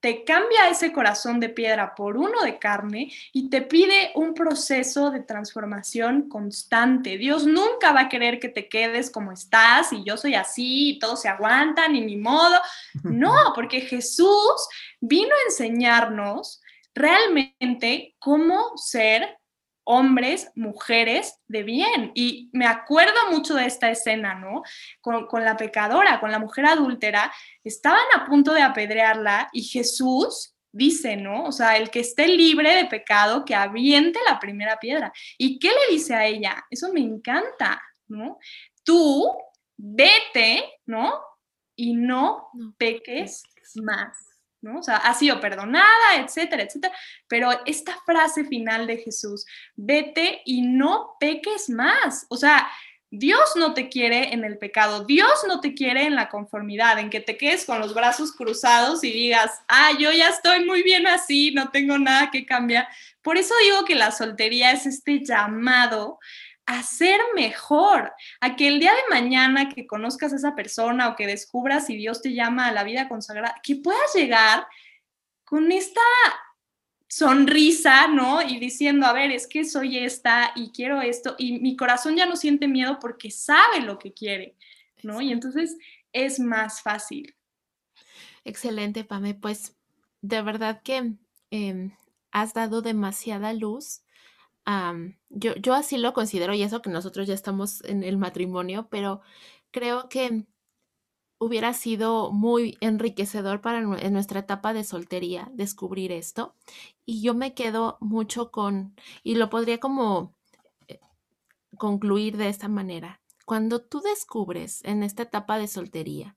te 0.00 0.22
cambia 0.22 0.68
ese 0.68 0.92
corazón 0.92 1.40
de 1.40 1.48
piedra 1.48 1.94
por 1.94 2.18
uno 2.18 2.42
de 2.42 2.58
carne 2.58 3.10
y 3.32 3.48
te 3.48 3.62
pide 3.62 4.12
un 4.16 4.34
proceso 4.34 5.10
de 5.10 5.20
transformación 5.20 6.28
constante. 6.28 7.16
Dios 7.16 7.46
nunca 7.46 7.92
va 7.92 8.02
a 8.02 8.08
querer 8.10 8.38
que 8.38 8.50
te 8.50 8.68
quedes 8.68 9.10
como 9.10 9.32
estás 9.32 9.94
y 9.94 10.04
yo 10.04 10.18
soy 10.18 10.34
así 10.34 10.90
y 10.90 10.98
todos 10.98 11.22
se 11.22 11.30
aguantan 11.30 11.96
y 11.96 12.02
ni 12.02 12.18
modo. 12.18 12.60
No, 13.02 13.32
porque 13.54 13.80
Jesús 13.80 14.68
vino 15.00 15.30
a 15.30 15.48
enseñarnos 15.48 16.60
realmente 16.94 18.14
cómo 18.18 18.76
ser 18.76 19.38
hombres, 19.84 20.50
mujeres 20.54 21.38
de 21.46 21.62
bien. 21.62 22.10
Y 22.14 22.50
me 22.52 22.66
acuerdo 22.66 23.30
mucho 23.30 23.54
de 23.54 23.66
esta 23.66 23.90
escena, 23.90 24.34
¿no? 24.34 24.62
Con, 25.00 25.44
la 25.44 25.56
pecadora, 25.56 26.20
con 26.20 26.30
la 26.30 26.38
mujer 26.38 26.66
adúltera, 26.66 27.32
estaban 27.62 28.04
a 28.16 28.24
punto 28.24 28.52
de 28.54 28.62
apedrearla 28.62 29.48
y 29.52 29.62
Jesús 29.62 30.54
dice, 30.72 31.16
¿no? 31.16 31.44
O 31.44 31.52
sea, 31.52 31.76
el 31.76 31.90
que 31.90 32.00
esté 32.00 32.26
libre 32.28 32.74
de 32.74 32.86
pecado, 32.86 33.44
que 33.44 33.54
aviente 33.54 34.18
la 34.28 34.40
primera 34.40 34.78
piedra. 34.78 35.12
¿Y 35.38 35.58
qué 35.58 35.68
le 35.68 35.94
dice 35.94 36.14
a 36.14 36.26
ella? 36.26 36.64
Eso 36.70 36.92
me 36.92 37.00
encanta, 37.00 37.80
¿no? 38.08 38.38
Tú 38.82 39.30
vete, 39.76 40.64
¿no? 40.86 41.20
Y 41.76 41.94
no 41.94 42.48
peques 42.76 43.44
más. 43.76 44.33
O 44.66 44.82
sea, 44.82 44.96
ha 44.96 45.14
sido 45.14 45.40
perdonada, 45.40 46.16
etcétera, 46.16 46.62
etcétera. 46.62 46.94
Pero 47.28 47.50
esta 47.66 47.96
frase 48.04 48.44
final 48.44 48.86
de 48.86 48.98
Jesús, 48.98 49.46
vete 49.76 50.42
y 50.44 50.62
no 50.62 51.16
peques 51.18 51.68
más. 51.68 52.26
O 52.28 52.36
sea, 52.36 52.68
Dios 53.16 53.52
no 53.54 53.74
te 53.74 53.88
quiere 53.88 54.34
en 54.34 54.44
el 54.44 54.58
pecado, 54.58 55.04
Dios 55.04 55.44
no 55.46 55.60
te 55.60 55.72
quiere 55.74 56.02
en 56.02 56.16
la 56.16 56.28
conformidad, 56.28 56.98
en 56.98 57.10
que 57.10 57.20
te 57.20 57.36
quedes 57.36 57.64
con 57.64 57.78
los 57.78 57.94
brazos 57.94 58.32
cruzados 58.32 59.04
y 59.04 59.12
digas, 59.12 59.52
ah, 59.68 59.92
yo 59.98 60.10
ya 60.10 60.30
estoy 60.30 60.64
muy 60.64 60.82
bien 60.82 61.06
así, 61.06 61.52
no 61.52 61.70
tengo 61.70 61.96
nada 61.96 62.32
que 62.32 62.44
cambiar. 62.44 62.88
Por 63.22 63.38
eso 63.38 63.54
digo 63.62 63.84
que 63.84 63.94
la 63.94 64.10
soltería 64.10 64.72
es 64.72 64.86
este 64.86 65.24
llamado 65.24 66.18
a 66.66 66.82
ser 66.82 67.20
mejor, 67.34 68.12
a 68.40 68.56
que 68.56 68.68
el 68.68 68.80
día 68.80 68.92
de 68.92 69.14
mañana 69.14 69.68
que 69.68 69.86
conozcas 69.86 70.32
a 70.32 70.36
esa 70.36 70.54
persona 70.54 71.08
o 71.08 71.16
que 71.16 71.26
descubras 71.26 71.86
si 71.86 71.96
Dios 71.96 72.22
te 72.22 72.32
llama 72.32 72.68
a 72.68 72.72
la 72.72 72.84
vida 72.84 73.08
consagrada, 73.08 73.60
que 73.62 73.76
puedas 73.76 74.14
llegar 74.14 74.66
con 75.44 75.70
esta 75.72 76.00
sonrisa, 77.08 78.08
¿no? 78.08 78.42
Y 78.42 78.58
diciendo, 78.58 79.06
a 79.06 79.12
ver, 79.12 79.30
es 79.30 79.46
que 79.46 79.64
soy 79.64 79.98
esta 79.98 80.52
y 80.56 80.72
quiero 80.72 81.02
esto, 81.02 81.36
y 81.38 81.60
mi 81.60 81.76
corazón 81.76 82.16
ya 82.16 82.26
no 82.26 82.36
siente 82.36 82.66
miedo 82.66 82.98
porque 83.00 83.30
sabe 83.30 83.80
lo 83.80 83.98
que 83.98 84.12
quiere, 84.12 84.56
¿no? 85.02 85.20
Y 85.20 85.32
entonces 85.32 85.76
es 86.12 86.40
más 86.40 86.82
fácil. 86.82 87.36
Excelente, 88.44 89.04
Pame. 89.04 89.34
Pues 89.34 89.76
de 90.22 90.42
verdad 90.42 90.82
que 90.82 91.14
em, 91.50 91.92
has 92.30 92.54
dado 92.54 92.82
demasiada 92.82 93.52
luz 93.52 94.03
yo, 95.30 95.54
yo 95.56 95.74
así 95.74 95.98
lo 95.98 96.12
considero 96.14 96.54
y 96.54 96.62
eso 96.62 96.82
que 96.82 96.90
nosotros 96.90 97.26
ya 97.26 97.34
estamos 97.34 97.84
en 97.84 98.02
el 98.02 98.16
matrimonio, 98.16 98.88
pero 98.90 99.20
creo 99.70 100.08
que 100.08 100.46
hubiera 101.38 101.74
sido 101.74 102.32
muy 102.32 102.78
enriquecedor 102.80 103.60
para 103.60 103.80
en 103.80 104.12
nuestra 104.12 104.40
etapa 104.40 104.72
de 104.72 104.84
soltería 104.84 105.50
descubrir 105.52 106.12
esto. 106.12 106.54
Y 107.04 107.22
yo 107.22 107.34
me 107.34 107.54
quedo 107.54 107.98
mucho 108.00 108.50
con, 108.50 108.94
y 109.22 109.34
lo 109.34 109.50
podría 109.50 109.78
como 109.78 110.34
eh, 110.88 111.00
concluir 111.76 112.36
de 112.36 112.48
esta 112.48 112.68
manera. 112.68 113.20
Cuando 113.44 113.82
tú 113.82 114.00
descubres 114.00 114.82
en 114.84 115.02
esta 115.02 115.24
etapa 115.24 115.58
de 115.58 115.68
soltería 115.68 116.36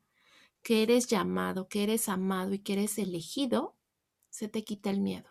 que 0.61 0.83
eres 0.83 1.07
llamado, 1.07 1.69
que 1.69 1.83
eres 1.83 2.09
amado 2.09 2.53
y 2.53 2.59
que 2.59 2.73
eres 2.73 2.97
elegido, 2.97 3.75
se 4.29 4.49
te 4.49 4.65
quita 4.65 4.89
el 4.89 4.99
miedo, 4.99 5.29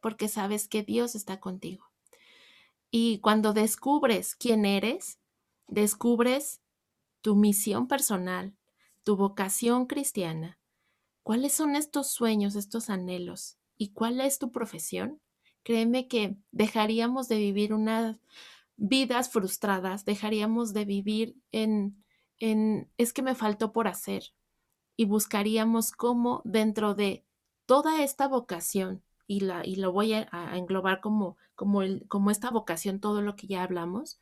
porque 0.00 0.28
sabes 0.28 0.68
que 0.68 0.84
Dios 0.84 1.16
está 1.16 1.40
contigo. 1.40 1.87
Y 2.90 3.18
cuando 3.20 3.52
descubres 3.52 4.34
quién 4.34 4.64
eres, 4.64 5.18
descubres 5.66 6.60
tu 7.20 7.36
misión 7.36 7.88
personal, 7.88 8.56
tu 9.04 9.16
vocación 9.16 9.86
cristiana. 9.86 10.58
¿Cuáles 11.22 11.52
son 11.52 11.76
estos 11.76 12.10
sueños, 12.10 12.56
estos 12.56 12.88
anhelos? 12.88 13.58
¿Y 13.76 13.92
cuál 13.92 14.20
es 14.20 14.38
tu 14.38 14.50
profesión? 14.50 15.20
Créeme 15.62 16.08
que 16.08 16.36
dejaríamos 16.50 17.28
de 17.28 17.36
vivir 17.36 17.74
unas 17.74 18.16
vidas 18.76 19.30
frustradas, 19.30 20.04
dejaríamos 20.04 20.72
de 20.72 20.84
vivir 20.84 21.36
en, 21.52 22.02
en 22.38 22.90
es 22.96 23.12
que 23.12 23.22
me 23.22 23.34
faltó 23.34 23.72
por 23.72 23.88
hacer 23.88 24.32
y 24.96 25.04
buscaríamos 25.04 25.92
cómo 25.92 26.40
dentro 26.44 26.94
de 26.94 27.26
toda 27.66 28.02
esta 28.02 28.28
vocación 28.28 29.02
y, 29.28 29.40
la, 29.40 29.64
y 29.64 29.76
lo 29.76 29.92
voy 29.92 30.14
a, 30.14 30.26
englobar 30.56 31.00
como, 31.00 31.36
como, 31.54 31.82
el, 31.82 32.08
como 32.08 32.32
esta 32.32 32.50
vocación, 32.50 32.98
todo 32.98 33.20
lo 33.22 33.36
que 33.36 33.46
ya 33.46 33.62
hablamos, 33.62 34.18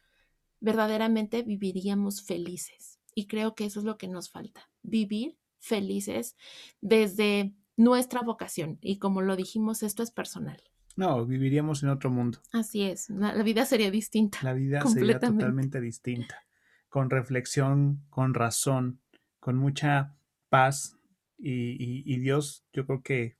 verdaderamente 0.60 1.42
viviríamos 1.42 2.22
felices. 2.22 2.98
Y 3.14 3.28
creo 3.28 3.54
que 3.54 3.64
eso 3.64 3.78
es 3.78 3.86
lo 3.86 3.96
que 3.96 4.08
nos 4.08 4.28
falta, 4.30 4.68
vivir 4.82 5.38
felices 5.60 6.36
desde 6.80 7.54
nuestra 7.76 8.20
vocación. 8.20 8.78
Y 8.82 8.98
como 8.98 9.22
lo 9.22 9.36
dijimos, 9.36 9.84
esto 9.84 10.02
es 10.02 10.10
personal. 10.10 10.60
No, 10.96 11.24
viviríamos 11.24 11.84
en 11.84 11.90
otro 11.90 12.10
mundo. 12.10 12.40
Así 12.52 12.82
es, 12.82 13.08
la, 13.08 13.32
vida 13.44 13.64
sería 13.64 13.92
distinta. 13.92 14.40
La 14.42 14.54
vida 14.54 14.80
sería 14.86 15.20
totalmente 15.20 15.80
distinta, 15.80 16.44
con 16.88 17.10
reflexión, 17.10 18.04
con 18.10 18.34
razón, 18.34 19.00
con 19.38 19.56
mucha 19.56 20.16
paz. 20.48 20.98
y 21.38 22.18
Dios, 22.18 22.64
yo 22.72 22.86
creo 22.86 23.02
que 23.02 23.36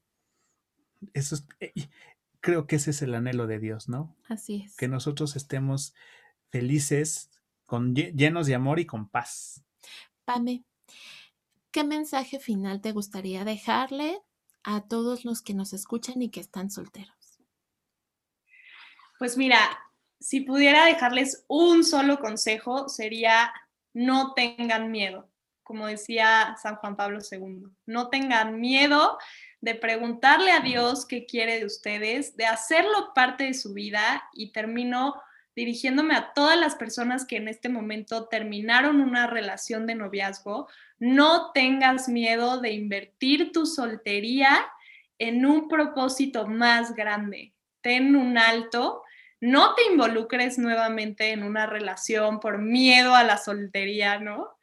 eso 1.15 1.37
eh, 1.61 1.73
creo 2.41 2.67
que 2.67 2.77
ese 2.77 2.91
es 2.91 3.03
el 3.03 3.15
anhelo 3.15 3.47
de 3.47 3.59
Dios, 3.59 3.89
¿no? 3.89 4.15
Así 4.29 4.65
es. 4.65 4.77
Que 4.77 4.89
nosotros 4.89 5.37
estemos 5.37 5.95
felices, 6.51 7.31
con, 7.65 7.95
llenos 7.95 8.47
de 8.47 8.55
amor 8.55 8.79
y 8.79 8.87
con 8.87 9.09
paz. 9.09 9.63
Pame, 10.25 10.65
¿qué 11.71 11.85
mensaje 11.85 12.39
final 12.39 12.81
te 12.81 12.93
gustaría 12.93 13.45
dejarle 13.45 14.21
a 14.63 14.83
todos 14.83 15.25
los 15.25 15.43
que 15.43 15.55
nos 15.55 15.73
escuchan 15.73 16.23
y 16.23 16.31
que 16.31 16.41
están 16.41 16.71
solteros? 16.71 17.41
Pues 19.19 19.37
mira, 19.37 19.59
si 20.21 20.41
pudiera 20.41 20.85
dejarles 20.85 21.45
un 21.49 21.85
solo 21.85 22.19
consejo, 22.19 22.89
sería 22.89 23.53
no 23.93 24.35
tengan 24.35 24.91
miedo, 24.91 25.31
como 25.63 25.87
decía 25.87 26.57
San 26.63 26.77
Juan 26.77 26.97
Pablo 26.97 27.19
II, 27.29 27.65
no 27.87 28.09
tengan 28.09 28.61
miedo 28.61 29.19
de 29.67 29.75
preguntarle 29.75 30.53
a 30.53 30.61
Dios 30.61 31.07
qué 31.07 31.27
quiere 31.27 31.59
de 31.59 31.67
ustedes, 31.67 32.37
de 32.37 32.47
hacerlo 32.47 33.11
parte 33.17 33.43
de 33.43 33.55
su 33.55 33.75
vida 33.75 34.23
y 34.33 34.53
termino 34.53 35.21
dirigiéndome 35.57 36.15
a 36.15 36.33
todas 36.35 36.57
las 36.57 36.77
personas 36.77 37.25
que 37.25 37.39
en 37.39 37.49
este 37.49 37.69
momento 37.69 38.29
terminaron 38.29 39.01
una 39.01 39.27
relación 39.27 39.89
de 39.89 39.97
noviazgo, 39.97 40.69
no 41.01 41.51
tengas 41.51 42.09
miedo 42.09 42.61
de 42.61 42.75
invertir 42.75 43.51
tu 43.51 43.67
soltería 43.67 44.65
en 45.19 45.45
un 45.45 45.67
propósito 45.67 46.47
más 46.47 46.95
grande. 46.95 47.53
Ten 47.81 48.15
un 48.15 48.39
alto, 48.39 49.03
no 49.41 49.75
te 49.75 49.83
involucres 49.91 50.59
nuevamente 50.59 51.33
en 51.33 51.43
una 51.43 51.67
relación 51.67 52.39
por 52.39 52.59
miedo 52.59 53.17
a 53.17 53.25
la 53.25 53.37
soltería, 53.37 54.21
¿no? 54.21 54.57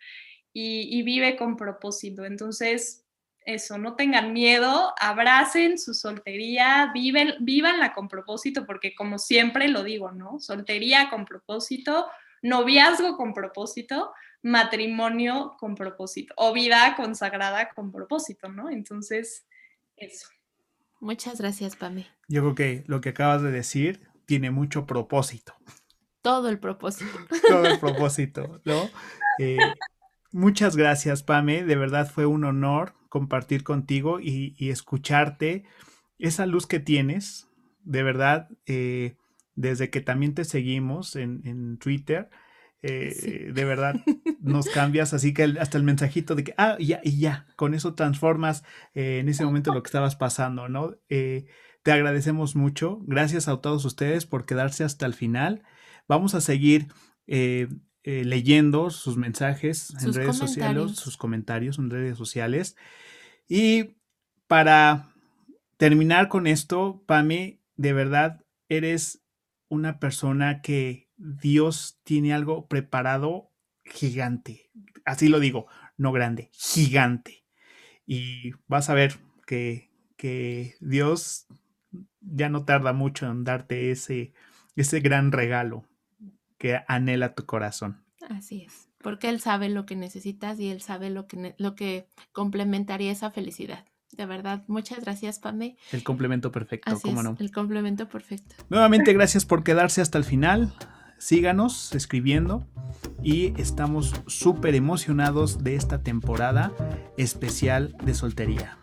Y, 0.54 0.98
y 0.98 1.04
vive 1.04 1.36
con 1.36 1.58
propósito. 1.58 2.24
Entonces, 2.24 3.03
eso, 3.46 3.78
no 3.78 3.96
tengan 3.96 4.34
miedo, 4.34 4.94
abracen 5.00 5.78
su 5.78 5.94
soltería, 5.94 6.92
viven, 6.94 7.36
vívanla 7.40 7.94
con 7.94 8.08
propósito, 8.08 8.66
porque 8.66 8.96
como 8.96 9.20
siempre 9.20 9.68
lo 9.68 9.84
digo, 9.84 10.12
¿no? 10.12 10.40
Soltería 10.40 11.10
con 11.10 11.26
propósito, 11.26 12.08
noviazgo 12.42 13.18
con 13.18 13.34
propósito, 13.34 14.14
matrimonio 14.42 15.56
con 15.60 15.76
propósito, 15.76 16.34
o 16.38 16.54
vida 16.54 16.96
consagrada 16.96 17.70
con 17.70 17.92
propósito, 17.92 18.50
¿no? 18.50 18.70
Entonces, 18.70 19.46
eso. 19.98 20.28
Muchas 21.00 21.40
gracias, 21.40 21.76
Pame. 21.76 22.08
Yo 22.28 22.42
creo 22.42 22.56
que 22.56 22.84
lo 22.88 23.02
que 23.02 23.10
acabas 23.10 23.42
de 23.42 23.52
decir 23.52 24.08
tiene 24.26 24.52
mucho 24.52 24.86
propósito. 24.86 25.54
Todo 26.22 26.50
el 26.50 26.60
propósito. 26.60 27.12
Todo 27.48 27.66
el 27.66 27.80
propósito, 27.80 28.62
¿no? 28.64 28.90
Eh, 29.40 29.58
muchas 30.32 30.76
gracias, 30.78 31.24
Pame. 31.24 31.64
De 31.64 31.76
verdad 31.76 32.10
fue 32.10 32.26
un 32.26 32.46
honor 32.46 32.94
compartir 33.14 33.64
contigo 33.64 34.20
y, 34.20 34.56
escucharte 34.72 35.66
esa 36.18 36.48
luz 36.48 36.66
que 36.66 36.80
tienes, 36.80 37.48
de 37.84 38.02
verdad, 38.02 38.50
eh, 38.66 39.18
desde 39.54 39.92
que 39.92 40.02
también 40.02 40.34
te 40.34 40.46
seguimos 40.46 41.16
en, 41.16 41.78
Twitter, 41.78 42.32
eh, 42.82 43.52
de 43.54 43.66
verdad 43.66 44.02
nos 44.42 44.68
cambias, 44.68 45.14
así 45.14 45.32
que 45.32 45.44
hasta 45.44 45.78
el 45.78 45.84
mensajito 45.84 46.34
de 46.34 46.44
que, 46.44 46.56
ah, 46.58 46.76
ya, 46.80 47.02
y 47.04 47.20
ya, 47.20 47.46
con 47.56 47.76
eso 47.76 47.94
transformas 47.94 48.64
eh, 48.96 49.20
en 49.20 49.30
ese 49.30 49.46
momento 49.46 49.76
lo 49.76 49.84
que 49.84 49.90
estabas 49.90 50.16
pasando, 50.16 50.68
¿no? 50.68 50.96
te 51.08 51.92
agradecemos 51.92 52.56
mucho, 52.56 53.00
gracias 53.06 53.48
a 53.48 53.58
todos 53.58 53.86
ustedes 53.86 54.26
por 54.26 54.48
quedarse 54.48 54.84
hasta 54.84 55.06
el 55.06 55.14
final. 55.14 55.62
Vamos 56.08 56.34
a 56.34 56.42
seguir 56.42 56.88
leyendo 58.04 58.90
sus 58.90 59.16
mensajes 59.18 59.94
en 60.02 60.14
redes 60.14 60.36
sociales, 60.36 60.96
sus 60.96 61.18
comentarios 61.18 61.80
en 61.80 61.90
redes 61.90 62.18
sociales. 62.18 62.76
Y 63.48 63.96
para 64.48 65.14
terminar 65.78 66.28
con 66.28 66.48
esto, 66.48 67.04
Pame, 67.06 67.62
de 67.78 67.94
verdad 67.94 68.44
eres 68.68 69.24
una 69.70 70.00
persona 70.00 70.62
que 70.62 71.10
Dios 71.18 72.00
tiene 72.04 72.34
algo 72.34 72.68
preparado 72.68 73.52
gigante. 73.86 74.70
Así 75.06 75.30
lo 75.30 75.40
digo, 75.40 75.68
no 75.98 76.12
grande, 76.12 76.50
gigante. 76.52 77.46
Y 78.06 78.52
vas 78.68 78.90
a 78.90 78.94
ver 78.94 79.16
que, 79.48 79.90
que 80.18 80.76
Dios 80.82 81.48
ya 82.20 82.50
no 82.50 82.66
tarda 82.66 82.94
mucho 82.94 83.30
en 83.30 83.44
darte 83.44 83.92
ese, 83.92 84.34
ese 84.76 85.00
gran 85.00 85.32
regalo 85.32 85.88
que 86.64 86.80
anhela 86.88 87.36
tu 87.36 87.46
corazón. 87.46 88.04
Así 88.30 88.64
es 88.64 88.88
porque 89.04 89.30
Él 89.30 89.40
sabe 89.40 89.70
lo 89.70 89.86
que 89.86 89.96
necesitas 89.96 90.60
y 90.60 90.70
Él 90.70 90.82
sabe 90.82 91.12
lo 91.12 91.28
que, 91.28 91.54
lo 91.60 91.76
que 91.76 92.08
complementaría 92.32 93.12
esa 93.12 93.30
felicidad. 93.30 93.86
De 94.12 94.26
verdad, 94.26 94.64
muchas 94.68 95.02
gracias, 95.02 95.40
Pame. 95.40 95.76
El 95.92 96.04
complemento 96.04 96.52
perfecto, 96.52 96.98
cómo 97.02 97.22
no. 97.22 97.36
El 97.40 97.52
complemento 97.52 98.08
perfecto. 98.08 98.56
Nuevamente, 98.70 99.12
gracias 99.14 99.46
por 99.46 99.64
quedarse 99.64 100.02
hasta 100.02 100.18
el 100.18 100.24
final. 100.24 100.74
Síganos 101.18 101.94
escribiendo 101.96 102.66
y 103.24 103.60
estamos 103.60 104.14
súper 104.28 104.76
emocionados 104.76 105.64
de 105.64 105.76
esta 105.76 106.04
temporada 106.04 106.72
especial 107.18 107.96
de 108.04 108.14
soltería. 108.14 108.78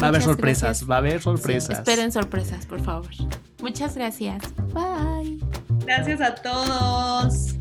Va 0.00 0.06
a 0.06 0.08
haber 0.08 0.22
sorpresas, 0.22 0.90
va 0.90 0.96
a 0.96 0.98
haber 0.98 1.20
sorpresas. 1.20 1.78
esperen 1.78 2.10
sorpresas, 2.10 2.66
por 2.66 2.82
favor. 2.82 3.10
Muchas 3.60 3.94
gracias. 3.94 4.42
Bye. 4.72 5.38
Gracias 5.84 6.20
a 6.20 6.34
todos. 6.34 7.56